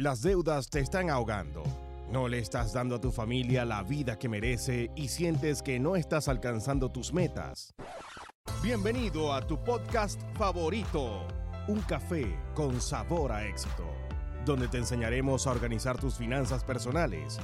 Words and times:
Las 0.00 0.22
deudas 0.22 0.70
te 0.70 0.80
están 0.80 1.10
ahogando. 1.10 1.62
No 2.10 2.26
le 2.26 2.38
estás 2.38 2.72
dando 2.72 2.94
a 2.94 3.00
tu 3.02 3.12
familia 3.12 3.66
la 3.66 3.82
vida 3.82 4.18
que 4.18 4.30
merece 4.30 4.90
y 4.96 5.08
sientes 5.08 5.60
que 5.60 5.78
no 5.78 5.94
estás 5.94 6.26
alcanzando 6.26 6.88
tus 6.88 7.12
metas. 7.12 7.74
Bienvenido 8.62 9.34
a 9.34 9.46
tu 9.46 9.62
podcast 9.62 10.18
favorito, 10.38 11.28
Un 11.68 11.82
café 11.82 12.34
con 12.54 12.80
sabor 12.80 13.30
a 13.30 13.44
éxito, 13.44 13.84
donde 14.46 14.68
te 14.68 14.78
enseñaremos 14.78 15.46
a 15.46 15.50
organizar 15.50 15.98
tus 15.98 16.14
finanzas 16.14 16.64
personales. 16.64 17.38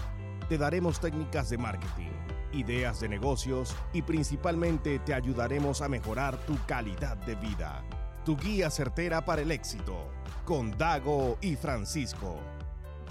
Te 0.48 0.57
daremos 0.57 0.98
técnicas 0.98 1.50
de 1.50 1.59
marketing, 1.59 2.12
ideas 2.54 3.00
de 3.00 3.11
negocios 3.11 3.77
y 3.93 4.00
principalmente 4.00 4.98
te 5.00 5.12
ayudaremos 5.12 5.82
a 5.82 5.91
mejorar 5.91 6.38
tu 6.46 6.57
calidad 6.64 7.18
de 7.18 7.34
vida. 7.34 7.84
Tu 8.27 8.36
guía 8.36 8.70
certera 8.70 9.24
para 9.24 9.42
el 9.42 9.52
éxito, 9.52 10.11
con 10.45 10.77
Dago 10.77 11.38
y 11.40 11.54
Francisco. 11.54 12.42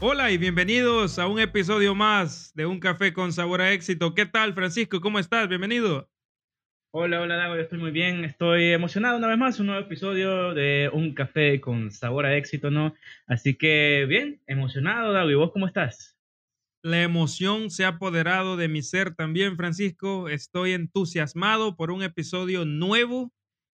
Hola 0.01 0.29
y 0.29 0.37
bienvenidos 0.37 1.19
a 1.19 1.27
un 1.27 1.39
episodio 1.39 1.95
más 1.95 2.51
de 2.53 2.65
Un 2.65 2.81
Café 2.81 3.13
con 3.13 3.31
Sabor 3.31 3.61
a 3.61 3.71
Éxito. 3.71 4.13
¿Qué 4.13 4.25
tal, 4.25 4.53
Francisco? 4.53 4.99
¿Cómo 4.99 5.17
estás? 5.17 5.47
Bienvenido. 5.47 6.09
Hola, 6.91 7.21
hola, 7.21 7.37
Dago. 7.37 7.55
Yo 7.55 7.61
estoy 7.61 7.79
muy 7.79 7.91
bien. 7.91 8.25
Estoy 8.25 8.73
emocionado 8.73 9.17
una 9.17 9.29
vez 9.29 9.37
más. 9.37 9.57
Un 9.57 9.67
nuevo 9.67 9.85
episodio 9.85 10.53
de 10.53 10.89
Un 10.91 11.13
Café 11.13 11.61
con 11.61 11.91
Sabor 11.91 12.25
a 12.25 12.35
Éxito, 12.35 12.69
¿no? 12.69 12.93
Así 13.25 13.55
que, 13.55 14.05
bien, 14.09 14.41
emocionado, 14.47 15.13
Dago. 15.13 15.31
¿Y 15.31 15.35
vos 15.35 15.53
cómo 15.53 15.65
estás? 15.65 16.19
La 16.83 17.01
emoción 17.01 17.69
se 17.69 17.85
ha 17.85 17.87
apoderado 17.87 18.57
de 18.57 18.67
mi 18.67 18.81
ser 18.81 19.15
también, 19.15 19.55
Francisco. 19.55 20.27
Estoy 20.27 20.73
entusiasmado 20.73 21.77
por 21.77 21.89
un 21.89 22.03
episodio 22.03 22.65
nuevo. 22.65 23.31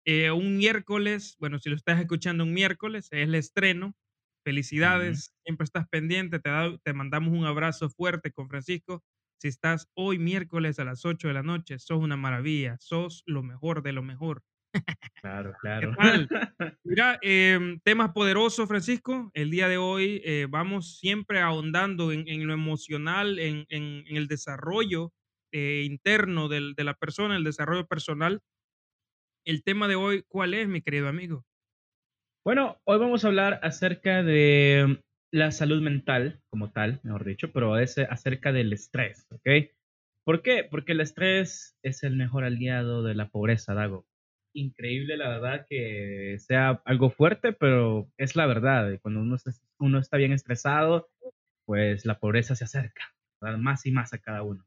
Eh, 0.06 0.30
un 0.30 0.56
miércoles, 0.56 1.36
bueno, 1.38 1.58
si 1.58 1.70
lo 1.70 1.76
estás 1.76 2.00
escuchando 2.00 2.44
un 2.44 2.54
miércoles, 2.54 3.08
es 3.12 3.24
el 3.24 3.34
estreno 3.34 3.94
Felicidades, 4.42 5.34
siempre 5.44 5.64
estás 5.64 5.86
pendiente, 5.88 6.38
te, 6.40 6.50
te 6.82 6.92
mandamos 6.94 7.32
un 7.34 7.44
abrazo 7.44 7.90
fuerte 7.90 8.32
con 8.32 8.48
Francisco. 8.48 9.02
Si 9.38 9.48
estás 9.48 9.88
hoy 9.94 10.18
miércoles 10.18 10.78
a 10.78 10.84
las 10.84 11.04
8 11.04 11.28
de 11.28 11.34
la 11.34 11.42
noche, 11.42 11.78
sos 11.78 11.98
una 11.98 12.16
maravilla, 12.16 12.76
sos 12.78 13.22
lo 13.26 13.42
mejor 13.42 13.82
de 13.82 13.92
lo 13.92 14.02
mejor. 14.02 14.42
Claro, 15.20 15.52
claro. 15.60 15.94
Mira, 16.84 17.18
em, 17.20 17.80
temas 17.80 18.12
poderosos, 18.12 18.66
Francisco. 18.66 19.30
El 19.34 19.50
día 19.50 19.68
de 19.68 19.76
hoy 19.76 20.22
eh, 20.24 20.46
vamos 20.48 20.98
siempre 20.98 21.40
ahondando 21.40 22.10
en, 22.10 22.46
lo 22.46 22.54
emocional, 22.54 23.38
en, 23.38 23.66
el 23.68 24.26
desarrollo 24.26 25.12
eh, 25.52 25.84
interno 25.84 26.48
de 26.48 26.84
la 26.84 26.94
persona, 26.94 27.36
el 27.36 27.44
desarrollo 27.44 27.86
personal. 27.86 28.40
El 29.46 29.62
tema 29.64 29.88
de 29.88 29.96
hoy, 29.96 30.22
¿cuál 30.28 30.52
es, 30.52 30.68
mi 30.68 30.82
querido 30.82 31.08
amigo? 31.08 31.44
Bueno, 32.44 32.78
hoy 32.84 32.98
vamos 32.98 33.24
a 33.24 33.28
hablar 33.28 33.58
acerca 33.62 34.22
de 34.22 35.02
la 35.32 35.50
salud 35.50 35.80
mental 35.80 36.42
como 36.50 36.70
tal, 36.70 37.00
mejor 37.04 37.24
dicho, 37.24 37.50
pero 37.52 37.78
es 37.78 37.96
acerca 37.98 38.52
del 38.52 38.72
estrés, 38.72 39.26
¿ok? 39.30 39.70
¿Por 40.26 40.42
qué? 40.42 40.64
Porque 40.70 40.92
el 40.92 41.00
estrés 41.00 41.74
es 41.82 42.02
el 42.02 42.16
mejor 42.16 42.44
aliado 42.44 43.02
de 43.02 43.14
la 43.14 43.30
pobreza, 43.30 43.72
Dago. 43.72 44.06
Increíble, 44.54 45.16
la 45.16 45.28
verdad, 45.28 45.66
que 45.68 46.36
sea 46.38 46.82
algo 46.84 47.10
fuerte, 47.10 47.52
pero 47.52 48.10
es 48.18 48.36
la 48.36 48.46
verdad. 48.46 48.98
Cuando 49.00 49.20
uno 49.20 49.36
está, 49.36 49.52
uno 49.78 49.98
está 49.98 50.16
bien 50.18 50.32
estresado, 50.32 51.08
pues 51.64 52.04
la 52.04 52.18
pobreza 52.18 52.54
se 52.56 52.64
acerca, 52.64 53.04
más 53.58 53.86
y 53.86 53.92
más 53.92 54.12
a 54.12 54.18
cada 54.18 54.42
uno. 54.42 54.64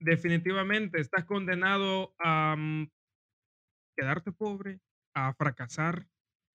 Definitivamente, 0.00 1.00
estás 1.00 1.24
condenado 1.24 2.14
a 2.18 2.54
mm, 2.56 2.88
quedarte 3.98 4.30
pobre, 4.30 4.80
a 5.14 5.34
fracasar, 5.34 6.06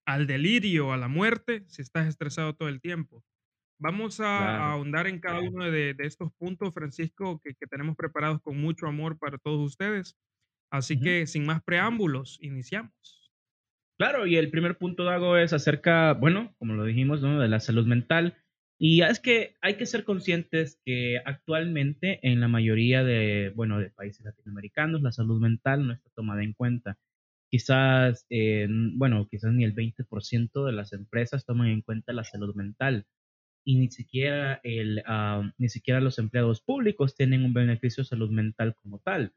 al 0.06 0.28
delirio, 0.28 0.94
a 0.94 0.98
la 0.98 1.10
muerte, 1.10 1.66
si 1.68 1.82
estás 1.82 2.08
estresado 2.08 2.56
todo 2.56 2.70
el 2.70 2.80
tiempo. 2.80 3.24
Vamos 3.80 4.22
a, 4.22 4.72
ahondar 4.72 5.08
en 5.08 5.20
cada 5.20 5.42
uno 5.42 5.70
de, 5.70 5.96
estos 6.00 6.32
puntos, 6.36 6.74
Francisco, 6.74 7.42
que, 7.44 7.54
tenemos 7.70 7.98
preparados 7.98 8.42
con 8.42 8.58
mucho 8.58 8.88
amor 8.88 9.18
para 9.18 9.38
todos 9.38 9.60
ustedes. 9.60 10.16
Así 10.72 11.00
que, 11.00 11.28
sin 11.28 11.46
más 11.46 11.62
preámbulos, 11.64 12.38
iniciamos. 12.42 13.32
Claro, 14.00 14.26
y 14.26 14.38
el 14.38 14.50
primer 14.50 14.78
punto, 14.78 15.04
Dago, 15.04 15.38
es 15.38 15.52
acerca, 15.52 16.14
bueno, 16.14 16.56
como 16.58 16.74
lo 16.74 16.86
dijimos, 16.86 17.22
¿no? 17.22 17.40
de 17.40 17.50
la 17.50 17.60
salud 17.60 17.86
mental. 17.86 18.38
Y 18.80 19.02
es 19.02 19.20
que 19.20 19.56
hay 19.62 19.76
que 19.76 19.86
ser 19.86 20.04
conscientes 20.04 20.80
que 20.86 21.22
actualmente 21.26 22.20
en 22.24 22.40
la 22.40 22.48
mayoría 22.48 23.04
de, 23.04 23.52
bueno, 23.56 23.80
de 23.80 23.92
países 23.92 24.26
latinoamericanos 24.26 25.02
la 25.02 25.12
salud 25.12 25.40
mental 25.40 25.86
no 25.86 25.94
está 25.94 26.10
tomada 26.16 26.44
en 26.44 26.54
cuenta 26.54 26.98
quizás, 27.54 28.26
eh, 28.32 28.68
bueno, 28.96 29.28
quizás 29.30 29.54
ni 29.54 29.64
el 29.64 29.76
20% 29.76 30.66
de 30.66 30.72
las 30.72 30.92
empresas 30.92 31.46
toman 31.46 31.68
en 31.68 31.84
cuenta 31.84 32.12
la 32.12 32.24
salud 32.24 32.56
mental 32.56 33.06
y 33.64 33.76
ni 33.78 33.92
siquiera, 33.92 34.60
el, 34.64 35.04
ah, 35.06 35.52
ni 35.60 35.70
siquiera 35.70 36.02
los 36.02 36.18
empleados 36.18 36.62
públicos 36.62 37.16
tienen 37.16 37.46
un 37.46 37.54
beneficio 37.54 38.02
de 38.02 38.08
salud 38.08 38.32
mental 38.32 38.74
como 38.82 38.98
tal. 39.06 39.34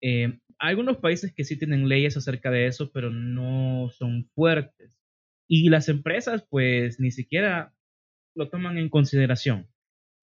Eh, 0.00 0.38
hay 0.60 0.70
algunos 0.70 0.98
países 0.98 1.34
que 1.34 1.42
sí 1.42 1.58
tienen 1.58 1.88
leyes 1.88 2.16
acerca 2.16 2.52
de 2.52 2.68
eso, 2.68 2.92
pero 2.92 3.10
no 3.10 3.90
son 3.90 4.30
fuertes. 4.36 4.92
Y 5.48 5.70
las 5.70 5.88
empresas, 5.88 6.46
pues, 6.48 7.00
ni 7.00 7.10
siquiera 7.10 7.74
lo 8.36 8.48
toman 8.48 8.78
en 8.78 8.90
consideración. 8.90 9.66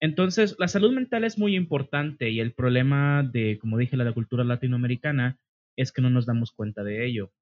Entonces, 0.00 0.56
la 0.58 0.68
salud 0.68 0.94
mental 0.94 1.24
es 1.24 1.36
muy 1.36 1.56
importante 1.56 2.30
y 2.30 2.40
el 2.40 2.54
problema 2.54 3.22
de, 3.22 3.58
como 3.58 3.76
dije, 3.76 3.98
la 3.98 4.14
cultura 4.14 4.44
latinoamericana 4.44 5.38
es 5.78 5.92
que 5.92 6.02
no 6.02 6.10
nos 6.10 6.26
damos 6.26 6.52
cuenta 6.52 6.82
de 6.82 7.06
ello. 7.06 7.32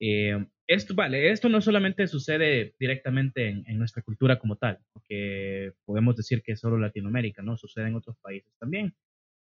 Eh, 0.00 0.46
esto, 0.66 0.94
vale, 0.94 1.30
esto 1.30 1.48
no 1.48 1.60
solamente 1.60 2.06
sucede 2.08 2.74
directamente 2.78 3.48
en, 3.48 3.78
nuestra 3.78 4.02
cultura 4.02 4.38
como 4.38 4.56
tal, 4.56 4.80
porque 4.92 5.72
podemos 5.84 6.16
decir 6.16 6.42
que 6.42 6.52
es 6.52 6.60
solo 6.60 6.78
Latinoamérica, 6.78 7.42
¿no? 7.42 7.56
Sucede 7.56 7.88
en 7.88 7.96
otros 7.96 8.16
países 8.20 8.52
también. 8.58 8.94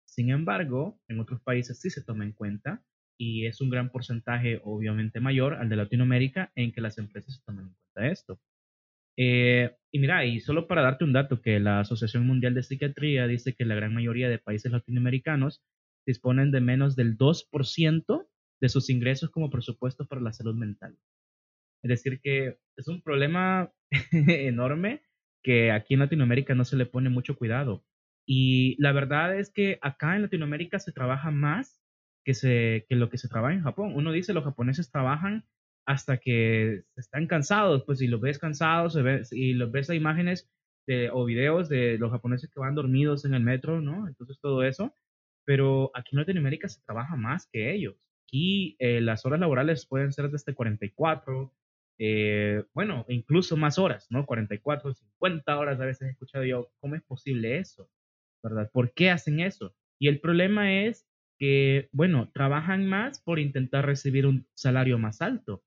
Sin 0.06 0.30
embargo, 0.32 1.00
en 1.08 1.20
otros 1.20 1.42
países 1.42 1.80
sí 1.80 1.90
se 1.90 2.04
toma 2.04 2.24
en 2.24 2.34
cuenta 2.34 2.84
y 3.18 3.48
es 3.48 3.62
un 3.62 3.70
gran 3.70 3.92
porcentaje, 3.92 4.62
obviamente 4.64 5.20
mayor 5.20 5.56
al 5.56 5.70
de 5.70 5.76
Latinoamérica, 5.76 6.52
en 6.56 6.72
que 6.72 6.82
las 6.82 6.98
empresas 6.98 7.36
se 7.36 7.44
toman 7.44 7.66
en 7.66 7.74
cuenta 7.74 8.12
esto. 8.12 8.40
Eh, 9.18 9.76
y 9.92 10.00
mira, 10.00 10.26
y 10.26 10.40
solo 10.40 10.68
para 10.68 10.82
darte 10.82 11.04
un 11.04 11.14
dato, 11.14 11.42
que 11.42 11.60
la 11.60 11.82
Asociación 11.82 12.26
Mundial 12.26 12.54
de 12.54 12.64
Psiquiatría 12.64 13.28
dice 13.28 13.54
que 13.54 13.66
la 13.66 13.76
gran 13.76 13.94
mayoría 13.94 14.30
de 14.30 14.40
países 14.40 14.72
latinoamericanos 14.72 15.62
disponen 16.09 16.50
de 16.50 16.59
menos 16.59 16.96
del 16.96 17.18
2% 17.18 18.28
de 18.62 18.70
sus 18.70 18.90
ingresos 18.90 19.30
como 19.30 19.52
presupuesto 19.52 20.08
para 20.08 20.22
la 20.22 20.34
salud 20.34 20.56
mental. 20.56 20.97
Es 21.84 21.90
decir, 21.90 22.20
que 22.20 22.58
es 22.75 22.88
un 22.88 23.02
problema 23.02 23.72
enorme 24.12 25.03
que 25.44 25.72
aquí 25.72 25.94
en 25.94 26.00
Latinoamérica 26.02 26.56
no 26.56 26.66
se 26.66 26.78
le 26.78 26.88
pone 26.88 27.09
mucho 27.09 27.38
cuidado. 27.38 27.86
Y 28.25 28.75
la 28.81 28.92
verdad 28.92 29.38
es 29.38 29.52
que 29.52 29.78
acá 29.81 30.16
en 30.16 30.24
Latinoamérica 30.24 30.80
se 30.80 30.92
trabaja 30.92 31.30
más 31.30 31.80
que, 32.25 32.34
se, 32.34 32.88
lo 32.90 33.09
que 33.09 33.19
se 33.19 33.30
trabaja 33.30 33.53
en 33.53 33.64
Japón. 33.64 33.94
Uno 33.96 34.12
dice 34.12 34.34
los 34.34 34.44
japoneses 34.44 34.92
trabajan 34.92 35.46
hasta 35.86 36.18
que 36.18 36.86
están 36.96 37.28
cansados, 37.28 37.84
pues 37.86 38.00
si 38.00 38.08
los 38.08 38.19
ves 38.19 38.40
cansados 38.40 38.98
y 39.31 39.53
los 39.53 39.72
ves 39.72 39.90
a 39.92 39.96
imágenes 39.96 40.50
o 41.14 41.24
videos 41.25 41.69
de 41.69 42.00
los 42.00 42.12
japoneses 42.12 42.50
que 42.50 42.59
van 42.59 42.74
dormidos 42.74 43.25
en 43.25 43.36
el 43.36 43.44
metro. 43.44 43.78
Entonces 43.78 44.40
todo 44.42 44.64
eso, 44.64 44.94
pero 45.50 45.90
aquí 45.96 46.10
en 46.12 46.20
Latinoamérica 46.20 46.70
se 46.70 46.80
trabaja 46.84 47.16
más 47.16 47.48
que 47.52 47.74
ellos. 47.74 47.96
Aquí 48.28 48.76
eh, 48.78 49.02
las 49.02 49.26
horas 49.26 49.40
laborales 49.40 49.88
pueden 49.88 50.14
ser 50.14 50.30
desde 50.30 50.54
44, 50.54 51.52
eh, 51.98 52.64
bueno, 52.76 53.04
incluso 53.10 53.58
más 53.58 53.80
horas, 53.80 54.06
¿no? 54.12 54.28
44, 54.28 54.94
50 54.94 55.58
horas 55.58 55.82
a 55.82 55.86
veces 55.86 56.08
he 56.08 56.12
escuchado 56.12 56.46
yo, 56.46 56.72
¿cómo 56.80 56.94
es 56.94 57.02
posible 57.02 57.58
eso? 57.58 57.90
¿Verdad? 58.44 58.70
¿Por 58.72 58.94
qué 58.94 59.10
hacen 59.10 59.40
eso? 59.40 59.76
Y 59.98 60.08
el 60.08 60.20
problema 60.20 60.72
es 60.84 61.08
que, 61.40 61.90
bueno, 61.94 62.30
trabajan 62.31 62.86
más 62.86 63.20
por 63.20 63.40
intentar 63.40 63.88
recibir 63.88 64.28
un 64.28 64.46
salario 64.54 65.00
más 65.00 65.20
alto, 65.20 65.64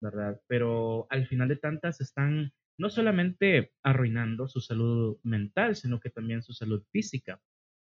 ¿verdad? 0.00 0.40
Pero 0.48 1.06
al 1.08 1.28
final 1.28 1.46
de 1.46 1.56
tantas 1.56 2.00
están 2.00 2.52
no 2.78 2.90
solamente 2.90 3.74
arruinando 3.84 4.48
su 4.48 4.60
salud 4.60 5.18
mental, 5.22 5.76
sino 5.76 6.00
que 6.00 6.10
también 6.10 6.42
su 6.42 6.52
salud 6.52 6.82
física. 6.90 7.40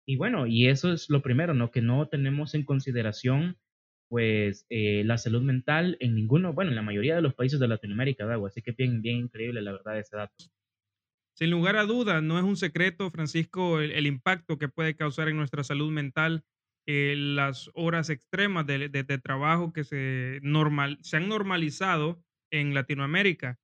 Y 0.07 0.15
bueno, 0.15 0.47
y 0.47 0.67
eso 0.67 0.93
es 0.93 1.09
lo 1.09 1.21
primero, 1.21 1.53
¿no? 1.53 1.69
Que 1.69 1.81
no 1.81 2.07
tenemos 2.07 2.55
en 2.55 2.63
consideración, 2.63 3.57
pues, 4.07 4.65
eh, 4.69 5.03
la 5.03 5.17
salud 5.17 5.41
mental 5.41 5.97
en 5.99 6.15
ninguno, 6.15 6.53
bueno, 6.53 6.71
en 6.71 6.75
la 6.75 6.81
mayoría 6.81 7.15
de 7.15 7.21
los 7.21 7.33
países 7.33 7.59
de 7.59 7.67
Latinoamérica, 7.67 8.25
¿verdad? 8.25 8.45
Así 8.45 8.61
que 8.61 8.71
bien, 8.71 9.01
bien 9.01 9.17
increíble, 9.17 9.61
la 9.61 9.73
verdad, 9.73 9.99
ese 9.99 10.15
dato. 10.15 10.33
Sin 11.35 11.51
lugar 11.51 11.75
a 11.75 11.83
dudas, 11.83 12.23
no 12.23 12.39
es 12.39 12.45
un 12.45 12.55
secreto, 12.55 13.11
Francisco, 13.11 13.81
el, 13.81 14.07
impacto 14.07 14.57
que 14.57 14.69
puede 14.69 14.95
causar 14.95 15.27
en 15.27 15.35
nuestra 15.35 15.63
salud 15.65 15.91
mental 15.91 16.45
eh, 16.87 17.15
las 17.17 17.69
horas 17.73 18.09
extremas 18.09 18.65
de, 18.65 18.87
de, 18.87 19.17
trabajo 19.17 19.73
que 19.73 19.83
se, 19.83 20.39
normal, 20.41 20.99
se 21.01 21.17
han 21.17 21.27
normalizado 21.27 22.23
en 22.49 22.73
Latinoamérica. 22.73 23.59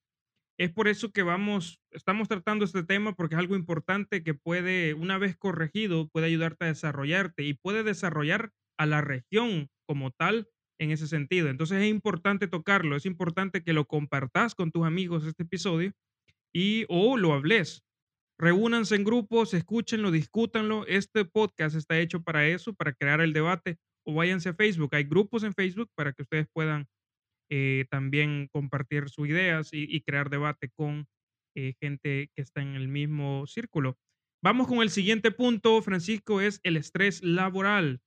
Es 0.63 0.71
por 0.71 0.87
eso 0.87 1.11
que 1.11 1.23
vamos, 1.23 1.81
estamos 1.91 2.29
tratando 2.29 2.63
este 2.63 2.83
tema 2.83 3.17
porque 3.17 3.35
es 3.35 3.39
algo 3.39 3.57
importante 3.57 4.23
que 4.23 4.33
puede, 4.33 4.93
una 4.93 5.17
vez 5.17 5.35
corregido, 5.35 6.07
puede 6.07 6.27
ayudarte 6.27 6.63
a 6.63 6.67
desarrollarte 6.69 7.43
y 7.43 7.53
puede 7.53 7.83
desarrollar 7.83 8.53
a 8.79 8.85
la 8.85 9.01
región 9.01 9.67
como 9.85 10.11
tal 10.11 10.47
en 10.79 10.91
ese 10.91 11.07
sentido. 11.07 11.49
Entonces 11.49 11.81
es 11.81 11.89
importante 11.89 12.47
tocarlo, 12.47 12.95
es 12.95 13.05
importante 13.05 13.61
que 13.61 13.73
lo 13.73 13.87
compartas 13.87 14.55
con 14.55 14.71
tus 14.71 14.85
amigos 14.85 15.25
este 15.25 15.43
episodio 15.43 15.91
y 16.53 16.85
o 16.87 17.17
lo 17.17 17.33
hables. 17.33 17.83
Reúnanse 18.39 18.95
en 18.95 19.03
grupos, 19.03 19.53
escúchenlo, 19.53 20.11
discútanlo. 20.11 20.87
Este 20.87 21.25
podcast 21.25 21.75
está 21.75 21.99
hecho 21.99 22.23
para 22.23 22.47
eso, 22.47 22.73
para 22.73 22.93
crear 22.93 23.19
el 23.19 23.33
debate. 23.33 23.79
O 24.05 24.13
váyanse 24.13 24.47
a 24.47 24.53
Facebook. 24.53 24.95
Hay 24.95 25.03
grupos 25.03 25.43
en 25.43 25.53
Facebook 25.53 25.89
para 25.93 26.13
que 26.13 26.21
ustedes 26.21 26.47
puedan 26.53 26.87
eh, 27.49 27.85
también 27.89 28.47
compartir 28.51 29.09
sus 29.09 29.27
ideas 29.27 29.69
y, 29.71 30.01
crear 30.01 30.29
debate 30.29 30.69
con 30.69 31.07
eh, 31.55 31.73
gente 31.79 32.29
que 32.35 32.41
está 32.41 32.61
en 32.61 32.75
el 32.75 32.87
mismo 32.87 33.45
círculo. 33.47 33.97
Vamos 34.43 34.67
con 34.67 34.81
el 34.81 34.89
siguiente 34.89 35.31
punto, 35.31 35.81
Francisco, 35.81 36.41
es 36.41 36.59
el 36.63 36.77
estrés 36.77 37.23
laboral. 37.23 38.01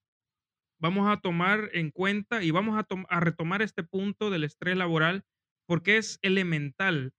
Vamos 0.78 1.08
a 1.08 1.20
tomar 1.20 1.70
en 1.72 1.90
cuenta 1.90 2.42
y 2.42 2.50
vamos 2.50 2.78
a, 2.78 3.20
retomar 3.20 3.62
este 3.62 3.82
punto 3.82 4.30
del 4.30 4.44
estrés 4.44 4.76
laboral 4.76 5.24
porque 5.66 5.96
es 5.96 6.18
elemental. 6.22 7.12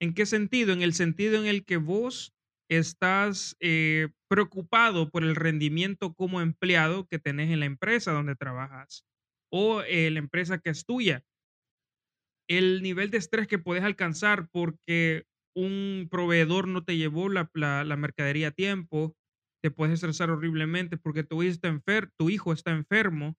¿En 0.00 0.14
qué 0.14 0.26
sentido? 0.26 0.72
En 0.72 0.82
el 0.82 0.92
sentido 0.92 1.38
en 1.38 1.46
el 1.46 1.64
que 1.64 1.78
vos 1.78 2.34
estás 2.70 3.56
eh, 3.60 4.08
preocupado 4.28 5.10
por 5.10 5.24
el 5.24 5.34
rendimiento 5.34 6.12
como 6.12 6.42
empleado 6.42 7.06
que 7.06 7.18
tenés 7.18 7.50
en 7.50 7.60
la 7.60 7.66
empresa 7.66 8.12
donde 8.12 8.36
trabajas 8.36 9.06
o 9.50 9.82
en 9.82 10.14
la 10.14 10.20
empresa 10.20 10.58
que 10.58 10.70
es 10.70 10.84
tuya. 10.84 11.24
El 12.48 12.82
nivel 12.82 13.10
de 13.10 13.18
estrés 13.18 13.46
que 13.46 13.58
puedes 13.58 13.84
alcanzar 13.84 14.48
porque 14.50 15.26
un 15.54 16.08
proveedor 16.10 16.68
no 16.68 16.84
te 16.84 16.96
llevó 16.96 17.28
la, 17.28 17.50
mercadería 17.96 18.48
a 18.48 18.52
tiempo, 18.52 19.14
te 19.62 19.70
puedes 19.70 19.94
estresar 19.94 20.30
horriblemente 20.30 20.96
porque 20.96 21.24
tu 21.24 21.42
hijo, 21.42 21.52
está 21.52 22.10
tu 22.16 22.30
hijo 22.30 22.52
está 22.52 22.70
enfermo, 22.70 23.36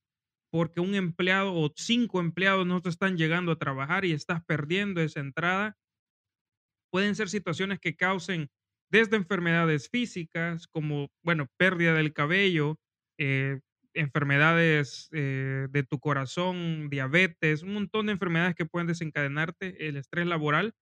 porque 0.52 0.82
un 0.82 0.96
empleado 0.96 1.54
o 1.54 1.72
cinco 1.76 2.20
empleados 2.20 2.68
no 2.68 2.82
te 2.82 2.90
están 2.90 3.18
llegando 3.18 3.52
a 3.52 3.58
trabajar 3.58 4.06
y 4.06 4.12
estás 4.12 4.44
perdiendo 4.46 5.02
esa 5.02 5.22
entrada. 5.22 5.78
Pueden 6.92 7.16
ser 7.16 7.30
situaciones 7.30 7.80
que 7.80 7.96
causen 7.96 8.50
desde 8.92 9.16
enfermedades 9.16 9.90
físicas 9.90 10.68
como, 10.68 11.10
bueno, 11.24 11.48
pérdida 11.58 11.94
del 11.94 12.14
cabello, 12.14 12.78
eh, 13.20 13.60
enfermedades 14.00 15.10
eh, 15.12 15.68
de 15.70 15.84
tu 15.84 16.00
corazón, 16.00 16.90
diabetes, 16.90 17.64
un 17.64 17.74
montón 17.74 18.08
de 18.08 18.14
enfermedades 18.14 18.56
que 18.56 18.66
pueden 18.66 18.88
desencadenarte 18.88 19.88
el 19.88 19.98
estrés 19.98 20.28
laboral, 20.28 20.74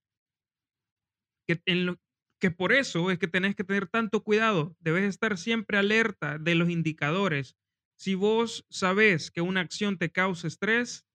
que, 1.47 1.61
en 1.65 1.85
lo, 1.85 1.97
que 2.39 2.51
por 2.51 2.73
eso 2.73 3.11
es 3.11 3.19
que 3.19 3.27
tenés 3.27 3.55
que 3.55 3.63
tener 3.63 3.87
tanto 3.87 4.23
cuidado, 4.23 4.75
debes 4.79 5.03
estar 5.03 5.37
siempre 5.37 5.77
alerta 5.77 6.37
de 6.37 6.55
los 6.55 6.69
indicadores. 6.69 7.55
Si 7.97 8.15
vos 8.15 8.65
sabes 8.69 9.31
que 9.31 9.41
una 9.41 9.61
acción 9.61 9.97
te 9.97 10.11
causa 10.11 10.47
estrés, 10.47 11.05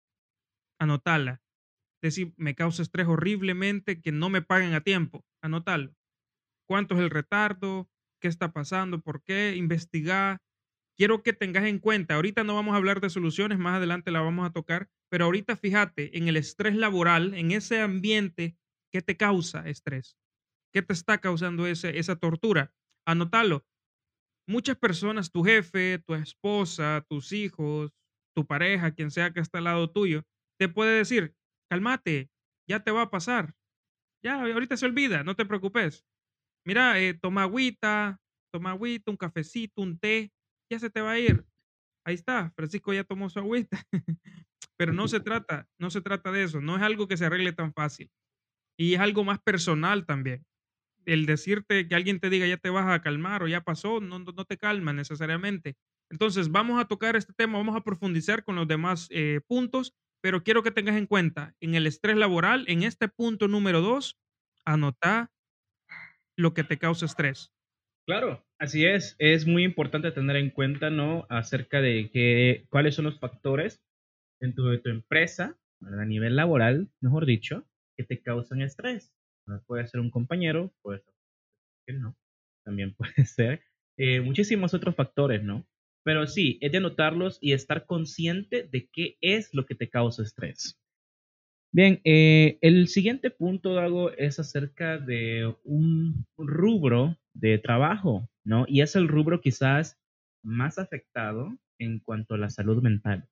anotala. 0.81 1.43
Decir, 2.03 2.35
me 2.37 2.57
causa 2.57 2.83
estrés 2.83 3.07
horriblemente 3.07 4.01
que 4.01 4.11
no 4.11 4.29
me 4.29 4.43
paguen 4.43 4.75
a 4.75 4.81
tiempo, 4.81 5.25
anotalo 5.41 5.95
cuánto 6.73 6.95
es 6.95 7.01
el 7.01 7.11
retardo, 7.11 7.91
qué 8.19 8.29
está 8.29 8.53
pasando, 8.53 9.03
por 9.03 9.23
qué, 9.23 9.57
investigar. 9.57 10.41
Quiero 10.97 11.23
que 11.23 11.33
tengas 11.33 11.65
en 11.65 11.79
cuenta, 11.79 12.15
ahorita 12.15 12.45
no 12.45 12.55
vamos 12.55 12.75
a 12.75 12.77
hablar 12.77 13.01
de 13.01 13.11
soluciones, 13.11 13.59
más 13.59 13.77
adelante 13.77 14.11
la 14.11 14.21
vamos 14.21 14.47
a 14.47 14.53
tocar, 14.53 14.91
pero 15.11 15.25
ahorita 15.25 15.57
fíjate 15.57 16.17
en 16.19 16.29
el 16.29 16.37
estrés 16.37 16.77
laboral, 16.77 17.35
en 17.35 17.51
ese 17.51 17.81
ambiente, 17.81 18.57
¿qué 18.93 19.01
te 19.03 19.17
causa 19.17 19.69
estrés? 19.69 20.17
¿Qué 20.73 20.83
te 20.83 20.93
está 20.93 21.19
causando 21.19 21.67
ese, 21.67 21.99
esa 21.99 22.17
tortura? 22.17 22.75
Anótalo. 23.07 23.67
Muchas 24.49 24.77
personas, 24.77 25.31
tu 25.33 25.45
jefe, 25.45 25.99
tu 26.07 26.15
esposa, 26.15 27.05
tus 27.09 27.33
hijos, 27.33 27.93
tu 28.37 28.47
pareja, 28.47 28.93
quien 28.95 29.11
sea 29.11 29.33
que 29.33 29.41
está 29.41 29.59
al 29.59 29.65
lado 29.65 29.91
tuyo, 29.91 30.25
te 30.59 30.69
puede 30.69 30.99
decir, 30.99 31.35
cálmate, 31.71 32.31
ya 32.69 32.81
te 32.85 32.91
va 32.91 33.03
a 33.03 33.11
pasar. 33.11 33.55
Ya, 34.25 34.41
ahorita 34.43 34.77
se 34.77 34.87
olvida, 34.87 35.25
no 35.25 35.37
te 35.37 35.47
preocupes 35.47 36.05
mira, 36.67 37.01
eh, 37.01 37.15
toma 37.15 37.43
agüita, 37.45 38.21
toma 38.53 38.73
agüita, 38.73 39.11
un 39.11 39.17
cafecito, 39.17 39.83
un 39.83 39.99
té, 39.99 40.33
ya 40.73 40.79
se 40.79 40.91
te 40.91 41.01
va 41.01 41.13
a 41.13 41.19
ir. 41.19 41.45
Ahí 42.05 42.15
está, 42.15 42.51
Francisco 42.57 42.93
ya 42.93 43.05
tomó 43.05 43.29
su 43.29 43.39
agüita. 43.39 43.85
Pero 44.77 44.93
no 44.93 45.07
se 45.07 45.21
trata, 45.21 45.69
no 45.79 45.91
se 45.91 46.01
trata 46.01 46.33
de 46.33 46.43
eso, 46.43 46.61
no 46.61 46.77
es 46.77 46.83
algo 46.83 47.07
que 47.07 47.17
se 47.17 47.27
arregle 47.27 47.53
tan 47.53 47.73
fácil. 47.73 48.11
Y 48.77 48.95
es 48.95 49.01
algo 49.01 49.23
más 49.25 49.39
personal 49.41 50.07
también. 50.07 50.45
El 51.05 51.27
decirte 51.27 51.87
que 51.89 51.95
alguien 51.95 52.21
te 52.21 52.31
diga 52.31 52.47
ya 52.47 52.57
te 52.57 52.71
vas 52.71 52.89
a 52.89 53.03
calmar 53.03 53.43
o 53.43 53.49
ya 53.49 53.61
pasó, 53.63 54.01
no, 54.01 54.19
no 54.19 54.45
te 54.45 54.57
calma 54.57 54.93
necesariamente. 54.93 55.77
Entonces, 56.11 56.51
vamos 56.51 56.81
a 56.81 56.87
tocar 56.87 57.17
este 57.17 57.33
tema, 57.33 57.59
vamos 57.59 57.77
a 57.77 57.83
profundizar 57.83 58.45
con 58.45 58.57
los 58.57 58.69
demás 58.69 59.09
eh, 59.11 59.41
puntos, 59.47 59.95
pero 60.23 60.43
quiero 60.43 60.63
que 60.63 60.71
tengas 60.71 60.97
en 60.97 61.07
cuenta, 61.07 61.55
en 61.61 61.75
el 61.75 61.87
estrés 61.87 62.17
laboral, 62.17 62.65
en 62.69 62.83
este 62.83 63.09
punto 63.09 63.49
número 63.49 63.81
dos, 63.81 64.19
anota 64.65 65.33
lo 66.37 66.55
que 66.55 66.65
te 66.65 66.79
causa 66.79 67.07
estrés. 67.07 67.53
Claro, 68.07 68.45
así 68.63 68.87
es. 68.87 69.17
Es 69.19 69.47
muy 69.47 69.65
importante 69.65 70.13
tener 70.13 70.37
en 70.37 70.51
cuenta, 70.51 70.89
¿no? 70.89 71.27
Acerca 71.29 71.81
de 71.81 72.11
que, 72.11 72.65
cuáles 72.71 72.95
son 72.95 73.07
los 73.07 73.19
factores 73.19 73.83
dentro 74.41 74.67
de 74.67 74.79
tu 74.79 74.89
empresa, 74.89 75.59
a 75.83 76.05
nivel 76.05 76.37
laboral, 76.37 76.89
mejor 77.01 77.27
dicho, 77.27 77.67
que 77.97 78.05
te 78.05 78.23
causan 78.23 78.63
estrés. 78.63 79.13
Puede 79.67 79.87
ser 79.89 80.01
un 80.01 80.11
compañero, 80.11 80.73
puede 80.83 81.03
ser 81.87 81.97
no, 81.99 82.17
también 82.65 82.95
puede 82.97 83.27
ser 83.27 83.63
eh, 83.99 84.21
muchísimos 84.21 84.73
otros 84.73 84.95
factores, 84.95 85.43
¿no? 85.43 85.67
Pero 86.05 86.27
sí, 86.27 86.59
es 86.61 86.73
de 86.73 86.81
notarlos 86.81 87.39
y 87.41 87.53
estar 87.53 87.87
consciente 87.87 88.63
de 88.65 88.89
qué 88.89 89.17
es 89.21 89.53
lo 89.53 89.67
que 89.67 89.75
te 89.75 89.91
causa 89.91 90.23
estrés. 90.23 90.81
Bien, 91.73 92.01
eh, 92.05 92.59
el 92.61 92.89
siguiente 92.89 93.31
punto, 93.31 93.75
Dago, 93.75 94.13
es 94.13 94.39
acerca 94.39 94.99
de 94.99 95.55
un 95.65 96.27
rubro 96.37 97.19
de 97.35 97.59
trabajo, 97.59 98.29
¿no? 98.45 98.65
Y 98.69 98.81
es 98.81 98.97
el 98.97 99.09
rubro 99.09 99.41
quizás 99.41 99.99
más 100.43 100.79
afectado 100.79 101.57
en 101.79 102.01
cuanto 102.01 102.35
a 102.35 102.39
la 102.39 102.51
salud 102.51 102.83
mental. 102.83 103.29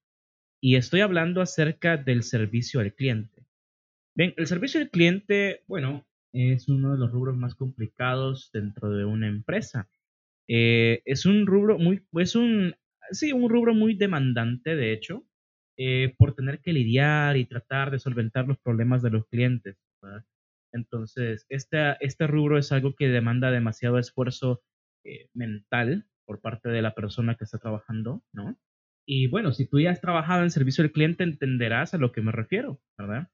Y 0.60 0.76
estoy 0.76 1.00
hablando 1.00 1.40
acerca 1.40 1.96
del 1.96 2.22
servicio 2.22 2.80
al 2.80 2.94
cliente. 2.94 3.46
Bien, 4.14 4.34
el 4.36 4.46
servicio 4.46 4.80
al 4.80 4.90
cliente, 4.90 5.62
bueno, 5.66 6.06
es 6.32 6.68
uno 6.68 6.92
de 6.92 6.98
los 6.98 7.10
rubros 7.10 7.36
más 7.36 7.54
complicados 7.54 8.50
dentro 8.52 8.90
de 8.90 9.04
una 9.04 9.28
empresa. 9.28 9.88
Eh, 10.48 11.02
es 11.04 11.26
un 11.26 11.46
rubro 11.46 11.78
muy, 11.78 12.04
es 12.14 12.34
un, 12.34 12.74
sí, 13.10 13.32
un 13.32 13.48
rubro 13.48 13.74
muy 13.74 13.94
demandante, 13.94 14.76
de 14.76 14.92
hecho, 14.92 15.24
eh, 15.76 16.14
por 16.18 16.34
tener 16.34 16.60
que 16.60 16.72
lidiar 16.72 17.36
y 17.36 17.46
tratar 17.46 17.90
de 17.90 17.98
solventar 17.98 18.46
los 18.46 18.58
problemas 18.58 19.02
de 19.02 19.10
los 19.10 19.26
clientes. 19.26 19.76
Entonces, 20.72 21.46
este, 21.48 21.96
este 22.00 22.26
rubro 22.26 22.58
es 22.58 22.70
algo 22.72 22.94
que 22.94 23.08
demanda 23.08 23.50
demasiado 23.50 23.98
esfuerzo 23.98 24.62
eh, 25.04 25.28
mental 25.34 26.06
por 26.24 26.40
parte 26.40 26.68
de 26.68 26.82
la 26.82 26.94
persona 26.94 27.34
que 27.36 27.44
está 27.44 27.58
trabajando, 27.58 28.22
¿no? 28.32 28.58
Y 29.06 29.26
bueno, 29.26 29.52
si 29.52 29.66
tú 29.66 29.80
ya 29.80 29.90
has 29.90 30.00
trabajado 30.00 30.42
en 30.42 30.50
servicio 30.50 30.84
al 30.84 30.92
cliente, 30.92 31.24
entenderás 31.24 31.94
a 31.94 31.98
lo 31.98 32.12
que 32.12 32.20
me 32.20 32.32
refiero, 32.32 32.80
¿verdad? 32.96 33.28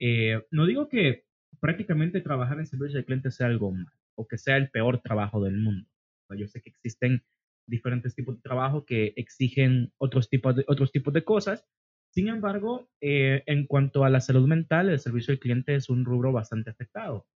Eh, 0.00 0.42
no 0.50 0.66
digo 0.66 0.88
que 0.88 1.26
prácticamente 1.60 2.20
trabajar 2.20 2.58
en 2.58 2.66
servicio 2.66 2.98
al 2.98 3.04
cliente 3.04 3.30
sea 3.30 3.46
algo 3.46 3.70
mal 3.70 3.92
o 4.16 4.26
que 4.26 4.38
sea 4.38 4.56
el 4.56 4.70
peor 4.70 5.00
trabajo 5.00 5.42
del 5.42 5.56
mundo. 5.58 5.88
Yo 6.36 6.46
sé 6.46 6.60
que 6.62 6.70
existen 6.70 7.22
diferentes 7.66 8.14
tipos 8.14 8.36
de 8.36 8.42
trabajo 8.42 8.84
que 8.84 9.12
exigen 9.16 9.92
otros 9.98 10.28
tipos 10.28 10.56
de, 10.56 10.64
otros 10.66 10.92
tipos 10.92 11.12
de 11.14 11.24
cosas, 11.24 11.66
sin 12.10 12.28
embargo, 12.28 12.90
eh, 13.00 13.42
en 13.46 13.66
cuanto 13.66 14.04
a 14.04 14.10
la 14.10 14.20
salud 14.20 14.48
mental, 14.48 14.88
el 14.88 14.98
servicio 14.98 15.32
al 15.32 15.38
cliente 15.38 15.76
es 15.76 15.88
un 15.88 16.04
rubro 16.04 16.32
bastante 16.32 16.70
afectado. 16.70 17.26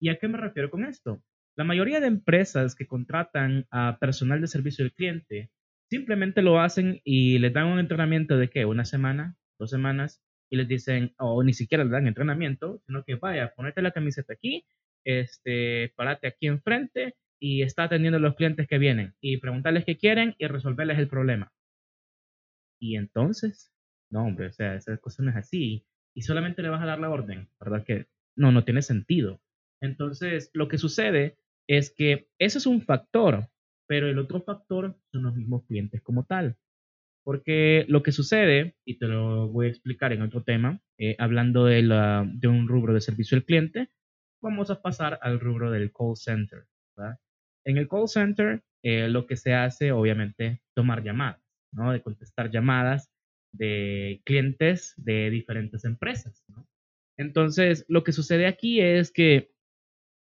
¿Y 0.00 0.08
a 0.08 0.18
qué 0.18 0.28
me 0.28 0.38
refiero 0.38 0.70
con 0.70 0.84
esto? 0.84 1.22
La 1.56 1.64
mayoría 1.64 2.00
de 2.00 2.06
empresas 2.06 2.74
que 2.74 2.86
contratan 2.86 3.66
a 3.70 3.98
personal 3.98 4.40
de 4.40 4.46
servicio 4.46 4.84
al 4.84 4.92
cliente 4.92 5.50
simplemente 5.90 6.42
lo 6.42 6.60
hacen 6.60 7.00
y 7.04 7.38
les 7.38 7.52
dan 7.52 7.66
un 7.66 7.78
entrenamiento 7.78 8.36
de 8.38 8.48
qué, 8.48 8.64
una 8.64 8.84
semana, 8.84 9.36
dos 9.58 9.70
semanas, 9.70 10.22
y 10.50 10.56
les 10.56 10.68
dicen, 10.68 11.14
o 11.18 11.42
ni 11.42 11.52
siquiera 11.52 11.84
le 11.84 11.90
dan 11.90 12.06
entrenamiento, 12.06 12.80
sino 12.86 13.04
que 13.04 13.16
vaya, 13.16 13.52
ponete 13.54 13.82
la 13.82 13.92
camiseta 13.92 14.32
aquí, 14.32 14.64
este, 15.04 15.92
parate 15.96 16.28
aquí 16.28 16.46
enfrente 16.46 17.16
y 17.40 17.62
está 17.62 17.84
atendiendo 17.84 18.18
a 18.18 18.20
los 18.20 18.34
clientes 18.34 18.66
que 18.68 18.78
vienen 18.78 19.14
y 19.20 19.38
preguntarles 19.38 19.84
qué 19.84 19.96
quieren 19.96 20.34
y 20.38 20.46
resolverles 20.46 20.98
el 20.98 21.08
problema. 21.08 21.52
Y 22.80 22.96
entonces, 22.96 23.72
no, 24.10 24.24
hombre, 24.24 24.46
o 24.48 24.52
sea, 24.52 24.74
esas 24.74 24.98
cosas 25.00 25.24
no 25.24 25.30
es 25.30 25.36
así. 25.36 25.86
Y 26.14 26.22
solamente 26.22 26.62
le 26.62 26.68
vas 26.70 26.82
a 26.82 26.86
dar 26.86 26.98
la 26.98 27.10
orden, 27.10 27.48
¿verdad? 27.60 27.84
Que 27.84 28.06
no, 28.36 28.52
no 28.52 28.64
tiene 28.64 28.82
sentido. 28.82 29.40
Entonces, 29.80 30.50
lo 30.52 30.68
que 30.68 30.78
sucede 30.78 31.38
es 31.66 31.90
que 31.90 32.28
eso 32.38 32.58
es 32.58 32.66
un 32.66 32.82
factor, 32.82 33.48
pero 33.86 34.08
el 34.08 34.18
otro 34.18 34.42
factor 34.42 34.98
son 35.12 35.22
los 35.24 35.34
mismos 35.34 35.64
clientes 35.66 36.02
como 36.02 36.24
tal. 36.24 36.56
Porque 37.22 37.84
lo 37.88 38.02
que 38.02 38.12
sucede, 38.12 38.76
y 38.84 38.98
te 38.98 39.06
lo 39.06 39.48
voy 39.48 39.66
a 39.66 39.70
explicar 39.70 40.12
en 40.12 40.22
otro 40.22 40.42
tema, 40.42 40.80
eh, 40.98 41.16
hablando 41.18 41.66
de, 41.66 41.82
la, 41.82 42.26
de, 42.26 42.48
un 42.48 42.66
rubro 42.66 42.94
de 42.94 43.00
servicio 43.00 43.36
al 43.36 43.44
cliente, 43.44 43.90
vamos 44.40 44.70
a 44.70 44.80
pasar 44.80 45.18
al 45.22 45.38
rubro 45.38 45.70
del 45.70 45.92
call 45.92 46.16
center. 46.16 46.66
En 47.64 47.76
el 47.76 47.88
call 47.88 48.08
center, 48.08 48.62
eh, 48.82 49.08
lo 49.08 49.26
que 49.26 49.36
se 49.36 49.54
hace, 49.54 49.92
obviamente, 49.92 50.62
tomar 50.74 51.02
llamadas, 51.02 51.42
¿no? 51.72 51.92
De 51.92 52.02
contestar 52.02 52.50
llamadas 52.50 53.10
de 53.52 54.22
clientes 54.24 54.94
de 54.96 55.30
diferentes 55.30 55.84
empresas. 55.84 56.44
Entonces, 57.18 57.84
lo 57.88 58.02
que 58.02 58.12
sucede 58.12 58.46
aquí 58.46 58.80
es 58.80 59.10
que 59.10 59.52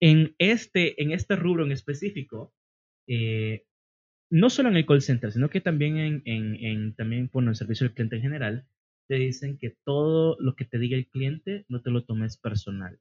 en 0.01 0.35
este, 0.39 1.03
en 1.03 1.13
este 1.13 1.37
rubro 1.37 1.65
en 1.65 1.73
específico, 1.73 2.53
eh, 3.07 3.65
no 4.31 4.49
solo 4.51 4.69
en 4.69 4.77
el 4.77 4.87
call 4.87 5.03
center, 5.03 5.33
sino 5.33 5.51
que 5.51 5.61
también 5.61 5.99
en, 5.99 6.23
en, 6.25 6.95
también 6.95 7.29
por 7.29 7.45
el 7.47 7.55
servicio 7.55 7.87
al 7.87 7.95
cliente 7.95 8.17
en 8.17 8.23
general, 8.23 8.67
te 9.09 9.17
dicen 9.17 9.59
que 9.59 9.77
todo 9.85 10.37
lo 10.41 10.55
que 10.55 10.65
te 10.65 10.79
diga 10.79 10.97
el 10.97 11.09
cliente 11.09 11.65
no 11.69 11.83
te 11.83 11.91
lo 11.91 12.05
tomes 12.05 12.37
personal. 12.37 12.99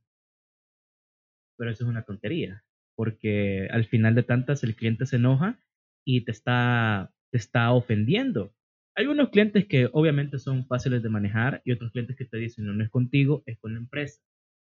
Pero 1.58 1.72
eso 1.72 1.84
es 1.84 1.90
una 1.90 2.04
tontería, 2.04 2.64
porque 2.96 3.68
al 3.72 3.86
final 3.86 4.16
de 4.16 4.24
tantas 4.24 4.64
el 4.64 4.76
cliente 4.76 5.06
se 5.06 5.18
enoja 5.18 5.60
y 6.06 6.26
te 6.26 6.32
está, 6.32 7.14
te 7.32 7.38
está 7.38 7.72
ofendiendo. 7.72 8.56
Hay 8.96 9.06
unos 9.06 9.30
clientes 9.30 9.66
que 9.68 9.88
obviamente 9.94 10.40
son 10.40 10.66
fáciles 10.66 11.04
de 11.04 11.10
manejar 11.10 11.62
y 11.64 11.72
otros 11.72 11.92
clientes 11.92 12.18
que 12.18 12.26
te 12.26 12.38
dicen 12.38 12.66
no, 12.66 12.74
no 12.74 12.84
es 12.84 12.90
contigo, 12.90 13.44
es 13.46 13.58
con 13.60 13.74
la 13.74 13.80
empresa. 13.80 14.22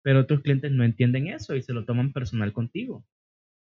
Pero 0.03 0.21
otros 0.21 0.41
clientes 0.43 0.73
no 0.73 0.85
entienden 0.85 1.29
eso 1.29 1.55
y 1.55 1.63
se 1.63 1.73
lo 1.73 1.85
toman 1.85 2.13
personal 2.13 2.53
contigo. 2.53 3.05